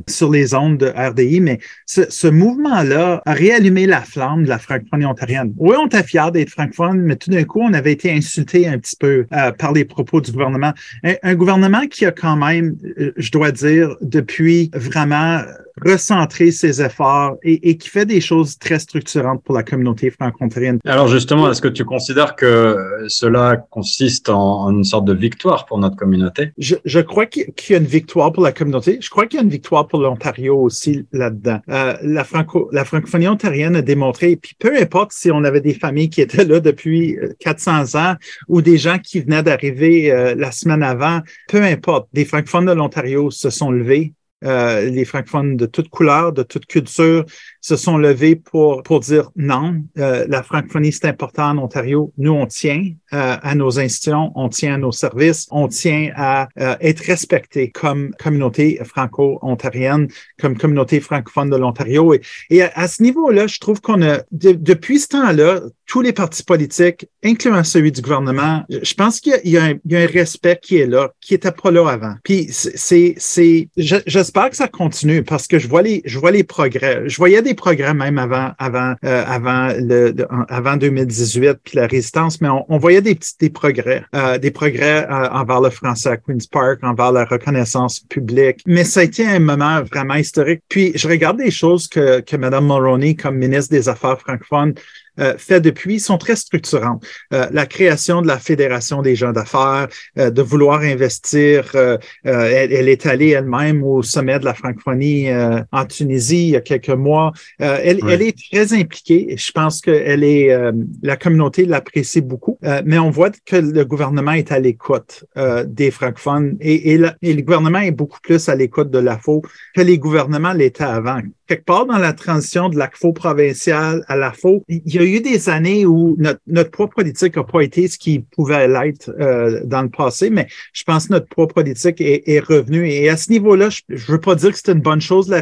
[0.08, 1.42] sur les ondes de RDI.
[1.42, 5.54] Mais ce, ce mouvement-là a réallumé la flamme de la francophonie ontarienne.
[5.58, 8.78] Oui, on était fiers d'être francophone, mais tout d'un coup, on avait été insulté un
[8.78, 10.74] petit peu euh, par les propos du gouvernement.
[11.04, 15.42] Un, un, gouvernement qui a quand même, euh, je dois dire, depuis vraiment
[15.84, 20.80] recentrer ses efforts et, et, qui fait des choses très structurantes pour la communauté franco-ontarienne.
[20.86, 25.78] Alors justement, est-ce que tu considères que cela consiste en, une sorte de victoire pour
[25.80, 26.52] notre communauté?
[26.58, 28.98] Je, je crois qu'il y a une victoire pour la communauté.
[29.02, 31.60] Je crois qu'il y a une victoire pour l'Ontario aussi là-dedans.
[31.70, 35.74] Euh, la, franco, la francophonie ontarienne a démontré, puis peu importe si on avait des
[35.74, 38.16] familles qui étaient là depuis 400 euh, ans
[38.48, 42.72] ou des gens qui venaient d'arriver euh, la semaine avant, peu importe, des francophones de
[42.72, 44.14] l'Ontario se sont levés
[44.46, 47.26] euh, les francophones de toutes couleurs, de toute culture
[47.62, 52.14] se sont levés pour, pour dire non, euh, la francophonie, c'est important en Ontario.
[52.18, 56.48] Nous, on tient euh, à nos institutions, on tient à nos services, on tient à
[56.82, 60.08] être respecté comme communauté franco-ontarienne,
[60.40, 62.14] comme communauté francophone de l'Ontario.
[62.50, 67.08] Et, à, ce niveau-là, je trouve qu'on a, depuis ce temps-là, tous les partis politiques,
[67.24, 71.12] incluant celui du gouvernement, je pense qu'il y, y, a un respect qui est là,
[71.20, 72.14] qui était pas là avant.
[72.24, 76.44] Puis c'est, c'est, j'espère que ça continue parce que je vois les, je vois les
[76.44, 77.04] progrès.
[77.08, 80.14] Je voyais progrès même avant, avant, euh, avant le,
[80.50, 84.52] avant 2018 puis la résistance, mais on, on voyait des petits des progrès, euh, des
[84.52, 88.62] progrès euh, envers le français à Queens Park, envers la reconnaissance publique.
[88.66, 90.62] Mais ça a été un moment vraiment historique.
[90.70, 94.74] Puis je regarde des choses que que Mme Mulroney, comme ministre des Affaires francophones,
[95.20, 97.04] euh, fait depuis sont très structurantes.
[97.34, 101.76] Euh, la création de la Fédération des gens d'affaires, euh, de vouloir investir,
[102.24, 105.28] elle, est allée elle-même au sommet de la francophonie
[105.72, 107.32] en Tunisie il y a quelques mois.
[107.60, 109.36] Elle, elle, est très impliquée.
[109.38, 110.56] Je pense que elle est,
[111.02, 115.26] la communauté l'apprécie beaucoup, mais on voit que le gouvernement est à l'écoute
[115.66, 119.42] des francophones et, et, et, le gouvernement est beaucoup plus à l'écoute de l'AFO
[119.76, 121.22] que les gouvernements l'étaient avant.
[121.50, 125.50] Quelque part dans la transition de l'AFO provincial à l'AFO, il y a eu des
[125.50, 129.90] années où notre, notre politique n'a pas été ce qui pouvait l'être euh, dans le
[129.90, 132.88] passé, mais je pense que notre poids politique est, est revenu.
[132.88, 135.42] Et à ce niveau-là, je ne veux pas dire que c'est une bonne chose, la,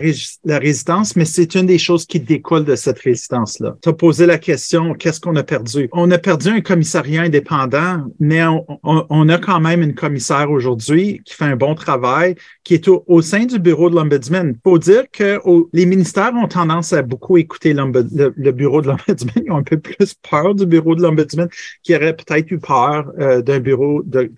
[0.59, 3.75] résistance, mais c'est une des choses qui découle de cette résistance-là.
[3.81, 5.89] Tu as posé la question, qu'est-ce qu'on a perdu?
[5.91, 11.19] On a perdu un commissariat indépendant, mais on, on, a quand même une commissaire aujourd'hui
[11.25, 14.53] qui fait un bon travail, qui est au, au sein du bureau de l'Ombudsman.
[14.55, 15.37] Il faut dire que
[15.73, 20.55] les ministères ont tendance à beaucoup écouter le, bureau de l'Ombudsman un peu plus peur
[20.55, 21.49] du bureau de l'Ombudsman,
[21.83, 24.29] qui aurait peut-être eu peur euh, d'un bureau de,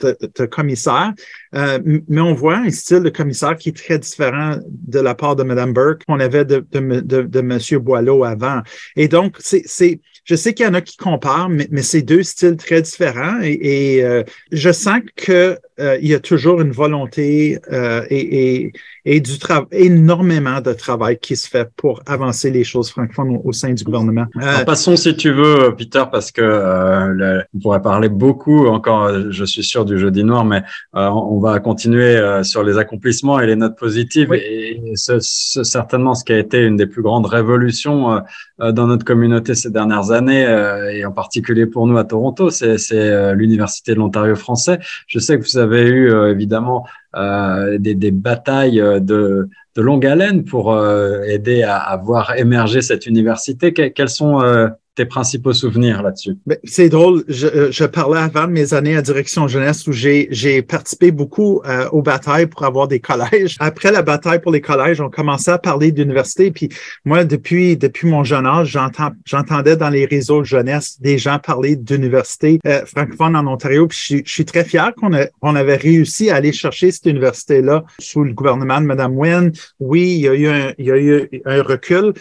[0.45, 1.13] commissaire.
[1.55, 5.35] Euh, mais on voit un style de commissaire qui est très différent de la part
[5.35, 7.79] de Mme Burke qu'on avait de, M.
[7.79, 8.61] Boileau avant.
[8.95, 12.57] Et donc, c'est, je sais qu'il y en a qui comparent, mais, c'est deux styles
[12.57, 13.39] très différents.
[13.41, 18.63] Et, et euh, je sens que euh, il y a toujours une volonté euh, et,
[18.63, 18.73] et,
[19.05, 19.33] et, du
[19.71, 24.25] énormément de travail qui se fait pour avancer les choses francophones au, sein du gouvernement.
[24.41, 29.63] Euh, passons si tu veux, Peter, parce que on pourrait parler beaucoup encore, je suis
[29.63, 30.63] sûr, du jeudi noir, mais
[30.93, 34.33] on va continuer sur les accomplissements et les notes positives.
[34.33, 38.21] Et, ce, ce, certainement, ce qui a été une des plus grandes révolutions
[38.59, 40.45] dans notre communauté ces dernières années,
[40.93, 44.79] et en particulier pour nous à Toronto, c'est l'Université de l'Ontario français.
[45.07, 50.71] Je sais que vous avez eu évidemment euh, des, batailles de, de, longue haleine pour
[50.71, 53.73] euh, aider à, voir émerger cette université.
[53.73, 54.67] quels sont euh,
[54.99, 56.35] tes principaux souvenirs là-dessus?
[56.45, 57.23] Ben, c'est drôle.
[57.29, 61.61] Je, euh, je, parlais avant de mes années à direction jeunesse où j'ai participé beaucoup
[61.65, 63.55] euh, aux batailles pour avoir des collèges.
[63.59, 66.51] Après la bataille pour les collèges, on commençait à parler d'université.
[66.51, 66.67] Puis
[67.05, 68.77] moi, depuis depuis mon jeune âge,
[69.25, 73.87] j'entendais dans les réseaux jeunesse des gens parler d'université euh, francophone en Ontario.
[73.87, 78.25] Puis je, suis très fier qu'on on avait réussi à aller chercher cette université-là sous
[78.25, 79.53] le gouvernement de Mme Wynne.
[79.79, 82.13] Oui, il y a eu un, il y a eu un recul,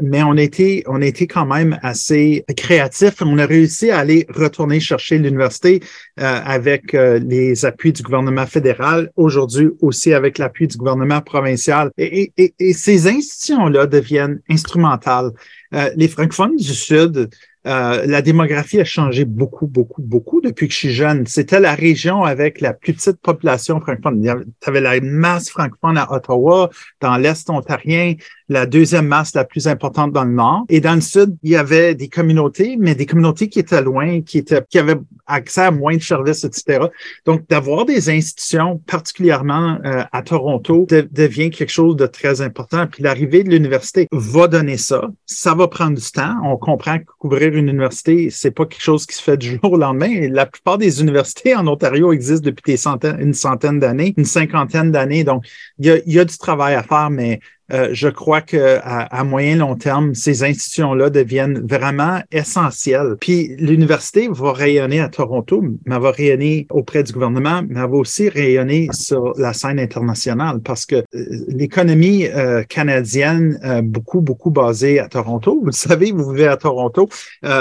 [0.00, 2.11] mais on était on était quand même assez
[2.56, 3.22] créatif.
[3.22, 5.80] On a réussi à aller retourner chercher l'université
[6.20, 11.90] euh, avec euh, les appuis du gouvernement fédéral, aujourd'hui aussi avec l'appui du gouvernement provincial.
[11.98, 12.32] Et,
[12.74, 15.30] ces institutions-là deviennent instrumentales.
[15.74, 17.30] Euh, les francophones du Sud,
[17.64, 21.28] la démographie a changé beaucoup, beaucoup, beaucoup depuis que je suis jeune.
[21.28, 24.20] C'était la région avec la plus petite population francophone.
[24.60, 28.14] Tu avais la masse francophone à Ottawa, dans l'Est ontarien
[28.48, 30.64] la deuxième masse la plus importante dans le nord.
[30.68, 34.20] Et dans le sud, il y avait des communautés, mais des communautés qui étaient loin,
[34.22, 36.86] qui étaient, qui avaient accès à moins de services, etc.
[37.26, 42.86] Donc, d'avoir des institutions, particulièrement euh, à Toronto, devient quelque chose de très important.
[42.86, 45.08] Puis l'arrivée de l'université va donner ça.
[45.26, 46.34] Ça va prendre du temps.
[46.44, 49.72] On comprend que couvrir une université, c'est pas quelque chose qui se fait du jour
[49.72, 50.28] au lendemain.
[50.30, 54.90] la plupart des universités en Ontario existent depuis des centaines, une centaine d'années, une cinquantaine
[54.90, 55.24] d'années.
[55.24, 55.44] Donc,
[55.78, 57.40] il y a, y a du travail à faire, mais
[57.72, 63.16] euh, je crois que à, moyen long terme, ces institutions-là deviennent vraiment essentielles.
[63.20, 68.28] Puis l'université va rayonner à Toronto, mais va rayonner auprès du gouvernement, mais va aussi
[68.28, 71.02] rayonner sur la scène internationale parce que euh,
[71.48, 77.08] l'économie euh, canadienne, beaucoup, beaucoup basée à Toronto, vous le savez, vous vivez à Toronto,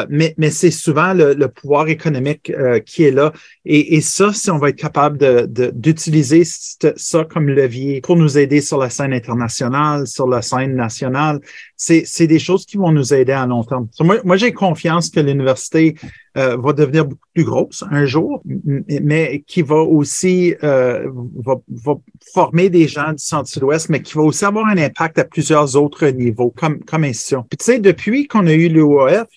[0.10, 2.52] mais, c'est souvent le, pouvoir économique
[2.86, 3.32] qui est là.
[3.66, 8.78] Et, ça, si on va être capable d'utiliser ça comme levier pour nous aider sur
[8.78, 11.40] la scène internationale, sur la scène nationale,
[11.84, 13.88] c'est des choses qui vont nous aider à long terme.
[14.02, 15.96] moi, moi j'ai confiance que l'université
[16.38, 21.10] euh, va devenir beaucoup plus grosse un jour, mais qui va aussi euh,
[21.44, 21.96] va, va,
[22.34, 26.08] former des gens du centre-sud-ouest, mais qui va aussi avoir un impact à plusieurs autres
[26.08, 27.44] niveaux comme, comme institution.
[27.50, 29.28] Puis tu sais, depuis qu'on a eu l'UOF,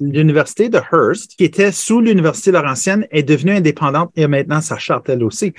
[0.00, 5.08] l'université de Hearst, qui était sous l'université Laurentienne, est devenue indépendante et maintenant sa charte
[5.08, 5.54] elle aussi.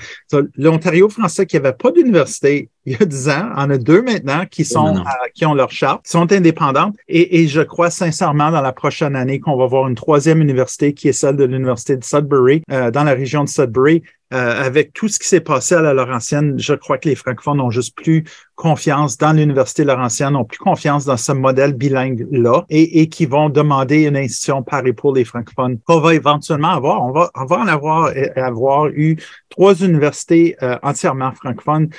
[0.56, 4.46] L'Ontario français qui avait pas d'université il y a dix ans, en a deux maintenant
[4.46, 5.02] qui sont
[5.34, 6.94] qui ont leur charte, sont indépendantes.
[7.08, 10.94] Et, et je crois sincèrement dans la prochaine année qu'on va voir une troisième université
[10.94, 14.02] qui est celle de l'université de Sudbury euh, dans la région de Sudbury
[14.34, 17.58] euh, avec tout ce qui s'est passé à la Laurentienne, je crois que les francophones
[17.58, 18.24] n'ont juste plus
[18.56, 24.04] confiance dans l'Université Laurentienne, n'ont plus confiance dans ce modèle bilingue-là et, qui vont demander
[24.04, 27.04] une institution pareille pour les francophones qu'on va éventuellement avoir.
[27.04, 29.16] On va, en avoir, avoir eu
[29.50, 31.90] trois universités euh, entièrement francophones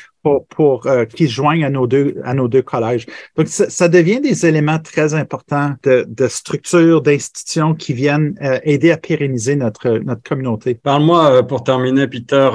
[0.49, 3.05] pour, euh, qui se joignent à nos deux, à nos deux collèges.
[3.37, 8.97] Donc, ça, devient des éléments très importants de, de structure, d'institutions qui viennent aider à
[8.97, 10.73] pérenniser notre, notre communauté.
[10.73, 12.49] Parle-moi, pour terminer, Peter,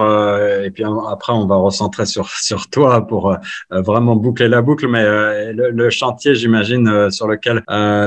[0.64, 3.36] et puis après, on va recentrer sur, sur toi pour
[3.70, 5.04] vraiment boucler la boucle, mais
[5.52, 7.62] le, le, chantier, j'imagine, sur lequel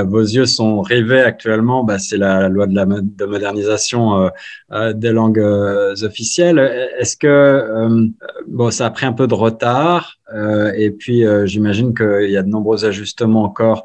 [0.06, 4.30] vos yeux sont rivés actuellement, bah, c'est la loi de, la, de modernisation
[4.94, 5.44] des langues
[6.02, 6.58] officielles.
[6.98, 8.08] Est-ce que euh,
[8.46, 12.36] bon, ça a pris un peu de retard euh, et puis euh, j'imagine qu'il y
[12.36, 13.84] a de nombreux ajustements encore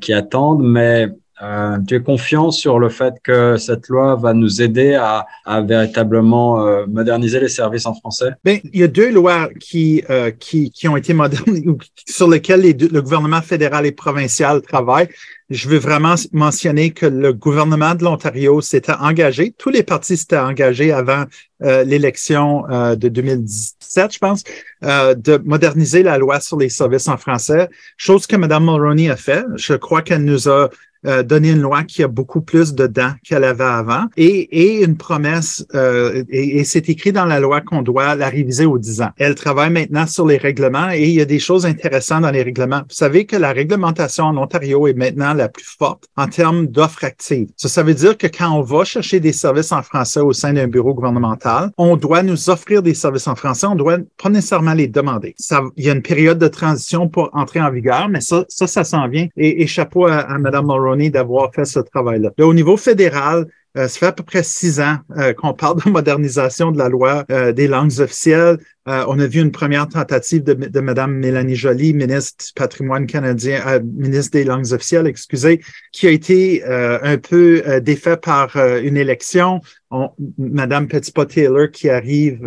[0.00, 1.06] qui attendent, mais
[1.42, 5.60] euh, tu es confiant sur le fait que cette loi va nous aider à, à
[5.60, 8.30] véritablement euh, moderniser les services en français?
[8.44, 11.66] Bien, il y a deux lois qui, euh, qui, qui, ont été modernisées,
[12.08, 15.08] sur lesquelles les le gouvernement fédéral et provincial travaillent.
[15.50, 20.38] Je veux vraiment mentionner que le gouvernement de l'Ontario s'était engagé, tous les partis s'étaient
[20.38, 21.24] engagés avant
[21.62, 22.62] euh, l'élection
[22.96, 24.44] de 2017, je pense,
[24.82, 29.44] de moderniser la loi sur les services en français, chose que Mme Mulroney a fait.
[29.56, 30.70] Je crois qu'elle nous a
[31.06, 34.84] euh, donner une loi qui a beaucoup plus de dents qu'elle avait avant et, et
[34.84, 39.02] une promesse, euh, et, c'est écrit dans la loi qu'on doit la réviser aux 10
[39.02, 39.10] ans.
[39.16, 42.42] Elle travaille maintenant sur les règlements et il y a des choses intéressantes dans les
[42.42, 42.82] règlements.
[42.88, 47.04] Vous savez que la réglementation en Ontario est maintenant la plus forte en termes d'offres
[47.04, 47.48] actives.
[47.56, 50.52] Ça, ça veut dire que quand on va chercher des services en français au sein
[50.52, 54.74] d'un bureau gouvernemental, on doit nous offrir des services en français, on doit pas nécessairement
[54.74, 55.34] les demander.
[55.36, 58.66] Ça, il y a une période de transition pour entrer en vigueur, mais ça, ça,
[58.66, 59.26] ça s'en vient.
[59.36, 62.30] Et, chapeau à, à Mme Mulroney d'avoir fait ce travail-là.
[62.40, 63.46] Au niveau fédéral,
[63.78, 66.90] euh, ça fait à peu près six ans euh, qu'on parle de modernisation de la
[66.90, 68.58] loi euh, des langues officielles.
[68.84, 73.60] on a vu une première tentative de, de Mme Mélanie Joly, ministre du patrimoine canadien,
[73.82, 75.60] ministre des langues officielles, excusez,
[75.92, 79.60] qui a été un peu défait par une élection.
[79.92, 82.40] On, Mme Petitpas-Taylor qui arrive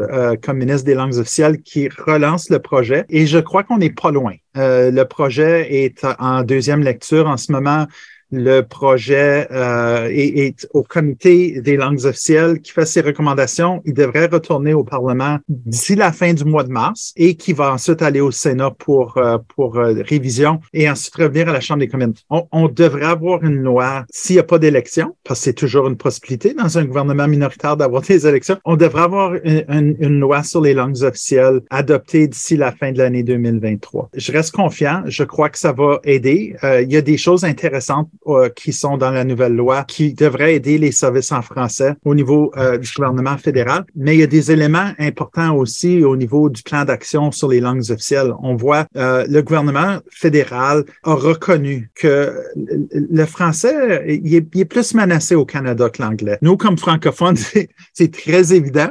[0.44, 3.06] comme ministre des langues officielles, qui relance le projet.
[3.08, 4.34] Et je crois qu'on n'est pas loin.
[4.56, 7.88] le projet est en deuxième lecture en ce moment
[8.32, 13.82] le projet euh, est, au comité des langues officielles qui fait ses recommandations.
[13.86, 17.74] Il devrait retourner au Parlement d'ici la fin du mois de mars et qui va
[17.74, 21.80] ensuite aller au Sénat pour, euh, pour euh, révision et ensuite revenir à la Chambre
[21.80, 22.14] des communes.
[22.30, 25.96] On, devrait avoir une loi s'il n'y a pas d'élection, parce que c'est toujours une
[25.96, 28.58] possibilité dans un gouvernement minoritaire d'avoir des élections.
[28.66, 32.98] On devrait avoir une, une loi sur les langues officielles adoptée d'ici la fin de
[32.98, 34.10] l'année 2023.
[34.16, 35.04] Je reste confiant.
[35.06, 36.56] Je crois que ça va aider.
[36.64, 40.56] il y a des choses intéressantes euh, qui sont dans la nouvelle loi qui devraient
[40.56, 43.86] aider les services en français au niveau euh, du gouvernement fédéral.
[43.96, 47.60] Mais il y a des éléments importants aussi au niveau du plan d'action sur les
[47.60, 48.34] langues officielles.
[48.42, 55.36] On voit euh, le gouvernement fédéral a reconnu que le français il est, plus menacé
[55.36, 56.40] au Canada que l'anglais.
[56.42, 57.38] Nous, comme francophones,
[57.94, 58.90] c'est très évident,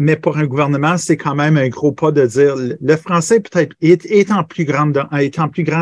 [0.00, 3.76] mais pour un gouvernement, c'est quand même un gros pas de dire le français peut-être
[3.82, 4.86] est, est en plus grand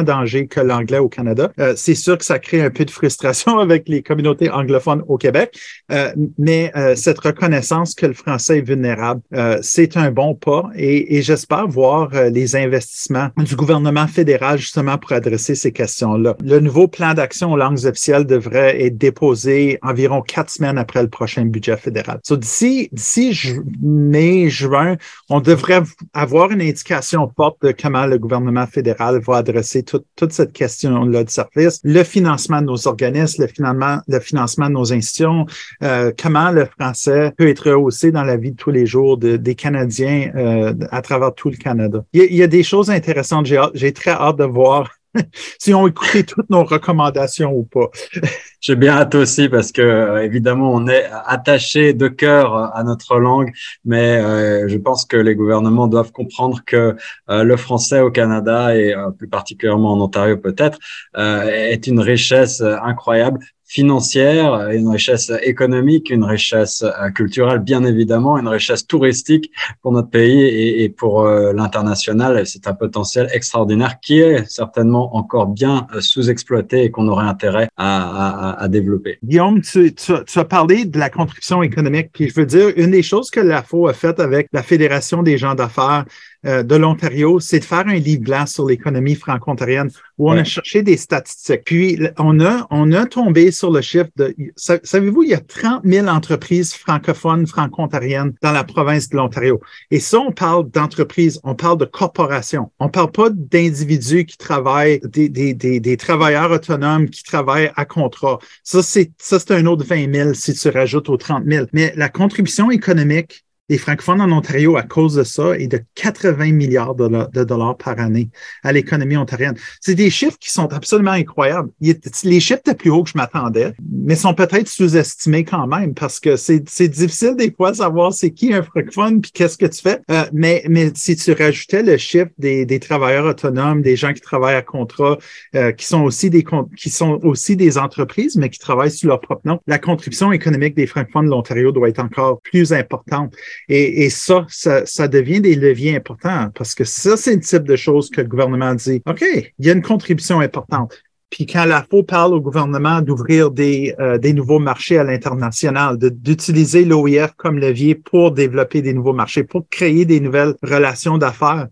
[0.02, 1.52] danger que l'anglais au Canada.
[1.76, 5.58] c'est sûr que ça crée un peu de frustration avec les communautés anglophones au Québec,
[5.90, 10.70] euh, mais euh, cette reconnaissance que le français est vulnérable, euh, c'est un bon pas
[10.74, 16.36] et, j'espère voir les investissements du gouvernement fédéral justement pour adresser ces questions-là.
[16.42, 21.08] Le nouveau plan d'action aux langues officielles devrait être déposé environ quatre semaines après le
[21.08, 22.18] prochain budget fédéral.
[22.24, 23.52] So, d'ici d'ici
[23.82, 24.96] mai, juin,
[25.28, 30.52] on devrait avoir une indication forte de comment le gouvernement fédéral va adresser toute cette
[30.52, 35.46] question-là de service, le financement nos organismes, le financement, le financement de nos institutions,
[35.82, 39.54] euh, comment le français peut être rehaussé dans la vie de tous les jours des
[39.54, 42.04] Canadiens euh, à travers tout le Canada?
[42.12, 43.46] Il y, a, des choses intéressantes.
[43.74, 44.90] J'ai très hâte de voir
[45.58, 47.90] si on écouté toutes nos recommandations ou pas.
[48.60, 53.18] J'ai bien hâte aussi parce que euh, évidemment on est attaché de cœur à notre
[53.18, 53.52] langue,
[53.84, 56.96] mais euh, je pense que les gouvernements doivent comprendre que
[57.28, 60.78] euh, le français au Canada et plus particulièrement en Ontario peut-être
[61.16, 63.40] est une richesse incroyable
[63.72, 69.50] financière, une richesse économique, une richesse euh, culturelle, bien évidemment, une richesse touristique
[69.80, 70.42] pour notre pays
[70.82, 72.46] et, pour euh, l'international.
[72.46, 77.70] C'est un potentiel extraordinaire qui est certainement encore bien euh, sous-exploité et qu'on aurait intérêt
[77.78, 79.18] à, développer.
[79.24, 83.02] Guillaume, tu, tu, as parlé de la contribution économique, puis je veux dire, une des
[83.02, 86.04] choses que l'AFO a fait avec la Fédération des gens d'affaires,
[86.44, 90.44] euh, de l'Ontario, c'est de faire un livre blanc sur l'économie franco-ontarienne où on a
[90.44, 91.62] cherché des statistiques.
[91.64, 95.82] Puis on a, on a tombé sur le chiffre de, savez-vous, il y a 30
[95.84, 99.60] 000 entreprises francophones franco-ontariennes dans la province de l'Ontario.
[99.90, 102.72] Et ça, on parle d'entreprises, on parle de corporations.
[102.80, 107.84] On parle pas d'individus qui travaillent, des, des, des, des, travailleurs autonomes qui travaillent à
[107.84, 108.38] contrat.
[108.64, 111.66] Ça, c'est, ça, c'est un autre 20 000 si tu rajoutes aux 30 000.
[111.72, 116.52] Mais la contribution économique les francophones en Ontario, à cause de ça, est de 80
[116.52, 118.28] milliards de, dollars par année
[118.62, 119.54] à l'économie ontarienne.
[119.80, 121.70] C'est des chiffres qui sont absolument incroyables.
[121.80, 126.20] Les chiffres étaient plus hauts que je m'attendais, mais sont peut-être sous-estimés quand même parce
[126.20, 129.80] que c'est difficile des fois de savoir c'est qui un francophone puis qu'est-ce que tu
[129.80, 130.00] fais.
[130.10, 130.62] Euh, mais,
[130.94, 135.16] si tu rajoutais le chiffre des, des travailleurs autonomes, des gens qui travaillent à contrat,
[135.54, 136.44] euh, qui sont aussi des
[136.76, 140.74] qui sont aussi des entreprises, mais qui travaillent sous leur propre nom, la contribution économique
[140.74, 143.34] des francophones de l'Ontario doit être encore plus importante.
[143.68, 148.10] Et, ça, ça, devient des leviers importants parce que ça, c'est le type de choses
[148.10, 149.24] que le gouvernement dit, OK,
[149.58, 151.02] il y a une contribution importante.
[151.32, 155.96] Puis quand la FO parle au gouvernement d'ouvrir des, euh, des nouveaux marchés à l'international,
[155.98, 161.68] d'utiliser l'OIF comme levier pour développer des nouveaux marchés, pour créer des nouvelles relations d'affaires,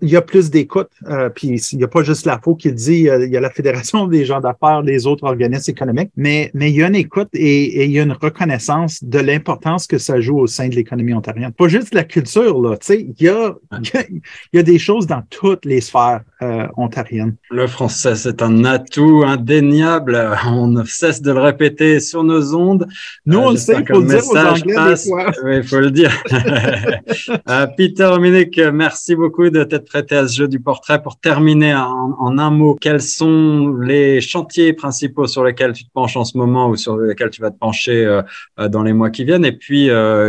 [0.00, 0.88] il y a plus d'écoute.
[1.06, 3.40] Euh, puis il n'y a pas juste la FO qui le dit, il y a
[3.40, 6.94] la Fédération des gens d'affaires, les autres organismes économiques, mais, mais il y a une
[6.94, 10.74] écoute et, il y a une reconnaissance de l'importance que ça joue au sein de
[10.74, 11.52] l'économie ontarienne.
[11.52, 13.54] Pas juste la culture, là, tu sais, il y a,
[14.04, 14.22] il
[14.54, 17.36] y a des choses dans toutes les sphères euh, ontariennes.
[17.50, 20.36] Le français, c'est un atout indéniable.
[20.46, 22.86] On ne cesse de le répéter sur nos ondes.
[23.26, 25.30] Nous, on le sait, faut le dire aux Anglais des fois.
[25.44, 26.12] Oui, il faut le dire.
[27.76, 31.02] Peter Dominique, merci beaucoup de t'être prêté à ce jeu du portrait.
[31.02, 35.90] Pour terminer en, en, un mot, quels sont les chantiers principaux sur lesquels tu te
[35.92, 38.20] penches en ce moment ou sur lesquels tu vas te pencher
[38.58, 39.44] dans les mois qui viennent?
[39.44, 39.88] Et puis,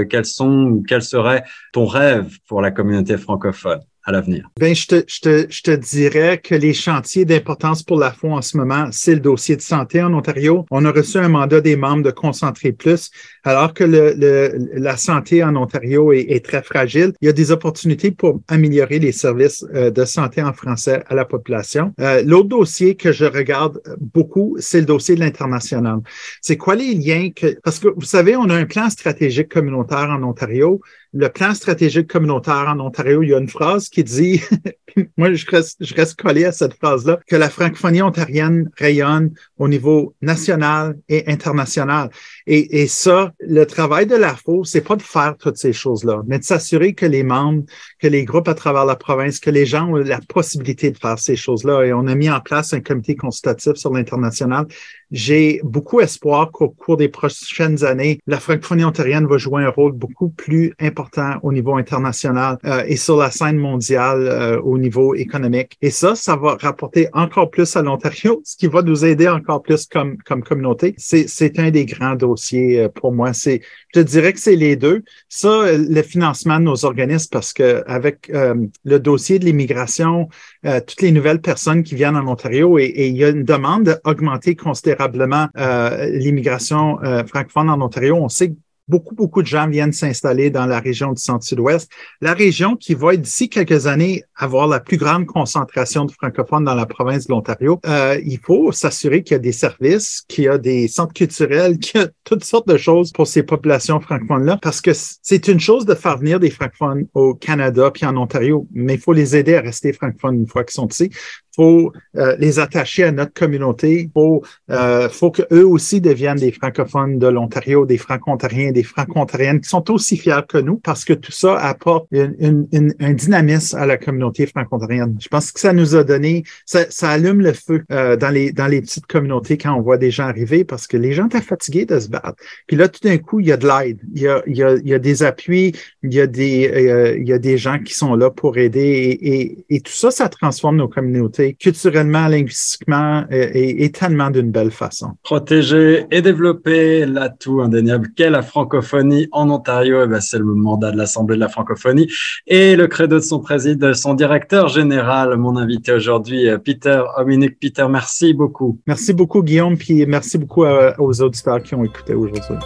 [0.09, 3.81] quels sont, quel serait ton rêve pour la communauté francophone?
[4.03, 4.49] À l'avenir?
[4.59, 9.13] Ben, je te, dirais que les chantiers d'importance pour la FO en ce moment, c'est
[9.13, 10.65] le dossier de santé en Ontario.
[10.71, 13.11] On a reçu un mandat des membres de Concentrer Plus,
[13.43, 17.13] alors que la santé en Ontario est, très fragile.
[17.21, 21.13] Il y a des opportunités pour améliorer les services euh, de santé en français à
[21.13, 21.93] la population.
[21.99, 25.99] Euh, L'autre dossier que je regarde beaucoup, c'est le dossier de l'international.
[26.41, 30.09] C'est quoi les liens que, parce que vous savez, on a un plan stratégique communautaire
[30.09, 30.81] en Ontario
[31.13, 34.41] le plan stratégique communautaire en Ontario, il y a une phrase qui dit,
[35.17, 39.67] moi je reste, je reste collé à cette phrase-là, que la francophonie ontarienne rayonne au
[39.67, 42.09] niveau national et international.
[42.47, 46.39] Et, et ça, le travail de l'AFO, c'est pas de faire toutes ces choses-là, mais
[46.39, 47.63] de s'assurer que les membres,
[47.99, 51.19] que les groupes à travers la province, que les gens ont la possibilité de faire
[51.19, 51.83] ces choses-là.
[51.85, 54.67] Et on a mis en place un comité consultatif sur l'international
[55.11, 59.91] j'ai beaucoup espoir qu'au cours des prochaines années, la francophonie ontarienne va jouer un rôle
[59.91, 65.13] beaucoup plus important au niveau international euh, et sur la scène mondiale euh, au niveau
[65.13, 65.77] économique.
[65.81, 69.61] Et ça, ça va rapporter encore plus à l'Ontario, ce qui va nous aider encore
[69.61, 70.95] plus comme, comme communauté.
[70.97, 72.30] C'est un des grands dossiers
[72.79, 73.33] euh, pour moi.
[73.33, 73.61] C'est,
[73.93, 75.03] je te dirais que c'est les deux.
[75.29, 80.29] Ça, le financement de nos organismes, parce que avec euh, le dossier de l'immigration,
[80.65, 83.99] euh, toutes les nouvelles personnes qui viennent en Ontario et, il y a une demande
[84.05, 88.15] d'augmenter considérablement euh, l'immigration francophone en Ontario.
[88.15, 88.55] On sait que
[88.87, 91.89] beaucoup, beaucoup de gens viennent s'installer dans la région du centre-sud-ouest.
[92.19, 96.75] La région qui va d'ici quelques années avoir la plus grande concentration de francophones dans
[96.75, 97.79] la province de l'Ontario.
[97.85, 101.77] Euh, il faut s'assurer qu'il y a des services, qu'il y a des centres culturels,
[101.79, 105.59] qu'il y a toutes sortes de choses pour ces populations francophones-là, parce que c'est une
[105.59, 109.35] chose de faire venir des francophones au Canada puis en Ontario, mais il faut les
[109.35, 111.11] aider à rester francophones une fois qu'ils sont ici
[111.55, 114.09] faut euh, les attacher à notre communauté.
[114.13, 119.61] Faut, euh, faut que eux aussi deviennent des francophones de l'Ontario, des franco-ontariens, des franco-ontariennes
[119.61, 123.77] qui sont aussi fiers que nous, parce que tout ça apporte une, une, un dynamisme
[123.77, 125.17] à la communauté franco-ontarienne.
[125.19, 128.51] Je pense que ça nous a donné, ça, ça allume le feu euh, dans les
[128.51, 131.41] dans les petites communautés quand on voit des gens arriver, parce que les gens étaient
[131.41, 132.35] fatigués de se battre.
[132.67, 134.63] Puis là, tout d'un coup, il y a de l'aide, il y a, il y
[134.63, 135.73] a, il y a des appuis,
[136.03, 139.17] il y a des euh, il y a des gens qui sont là pour aider
[139.21, 145.11] et, et tout ça, ça transforme nos communautés culturellement, linguistiquement et, tellement d'une belle façon.
[145.23, 150.45] Protéger et développer l'atout indéniable qu'est la francophonie en Ontario, et eh ben c'est le
[150.45, 152.07] mandat de l'Assemblée de la francophonie
[152.47, 157.59] et le credo de son président, son directeur général, mon invité aujourd'hui, Peter Dominique.
[157.59, 158.79] Peter, merci beaucoup.
[158.87, 162.57] Merci beaucoup, Guillaume, puis merci beaucoup aux auditeurs qui ont écouté aujourd'hui.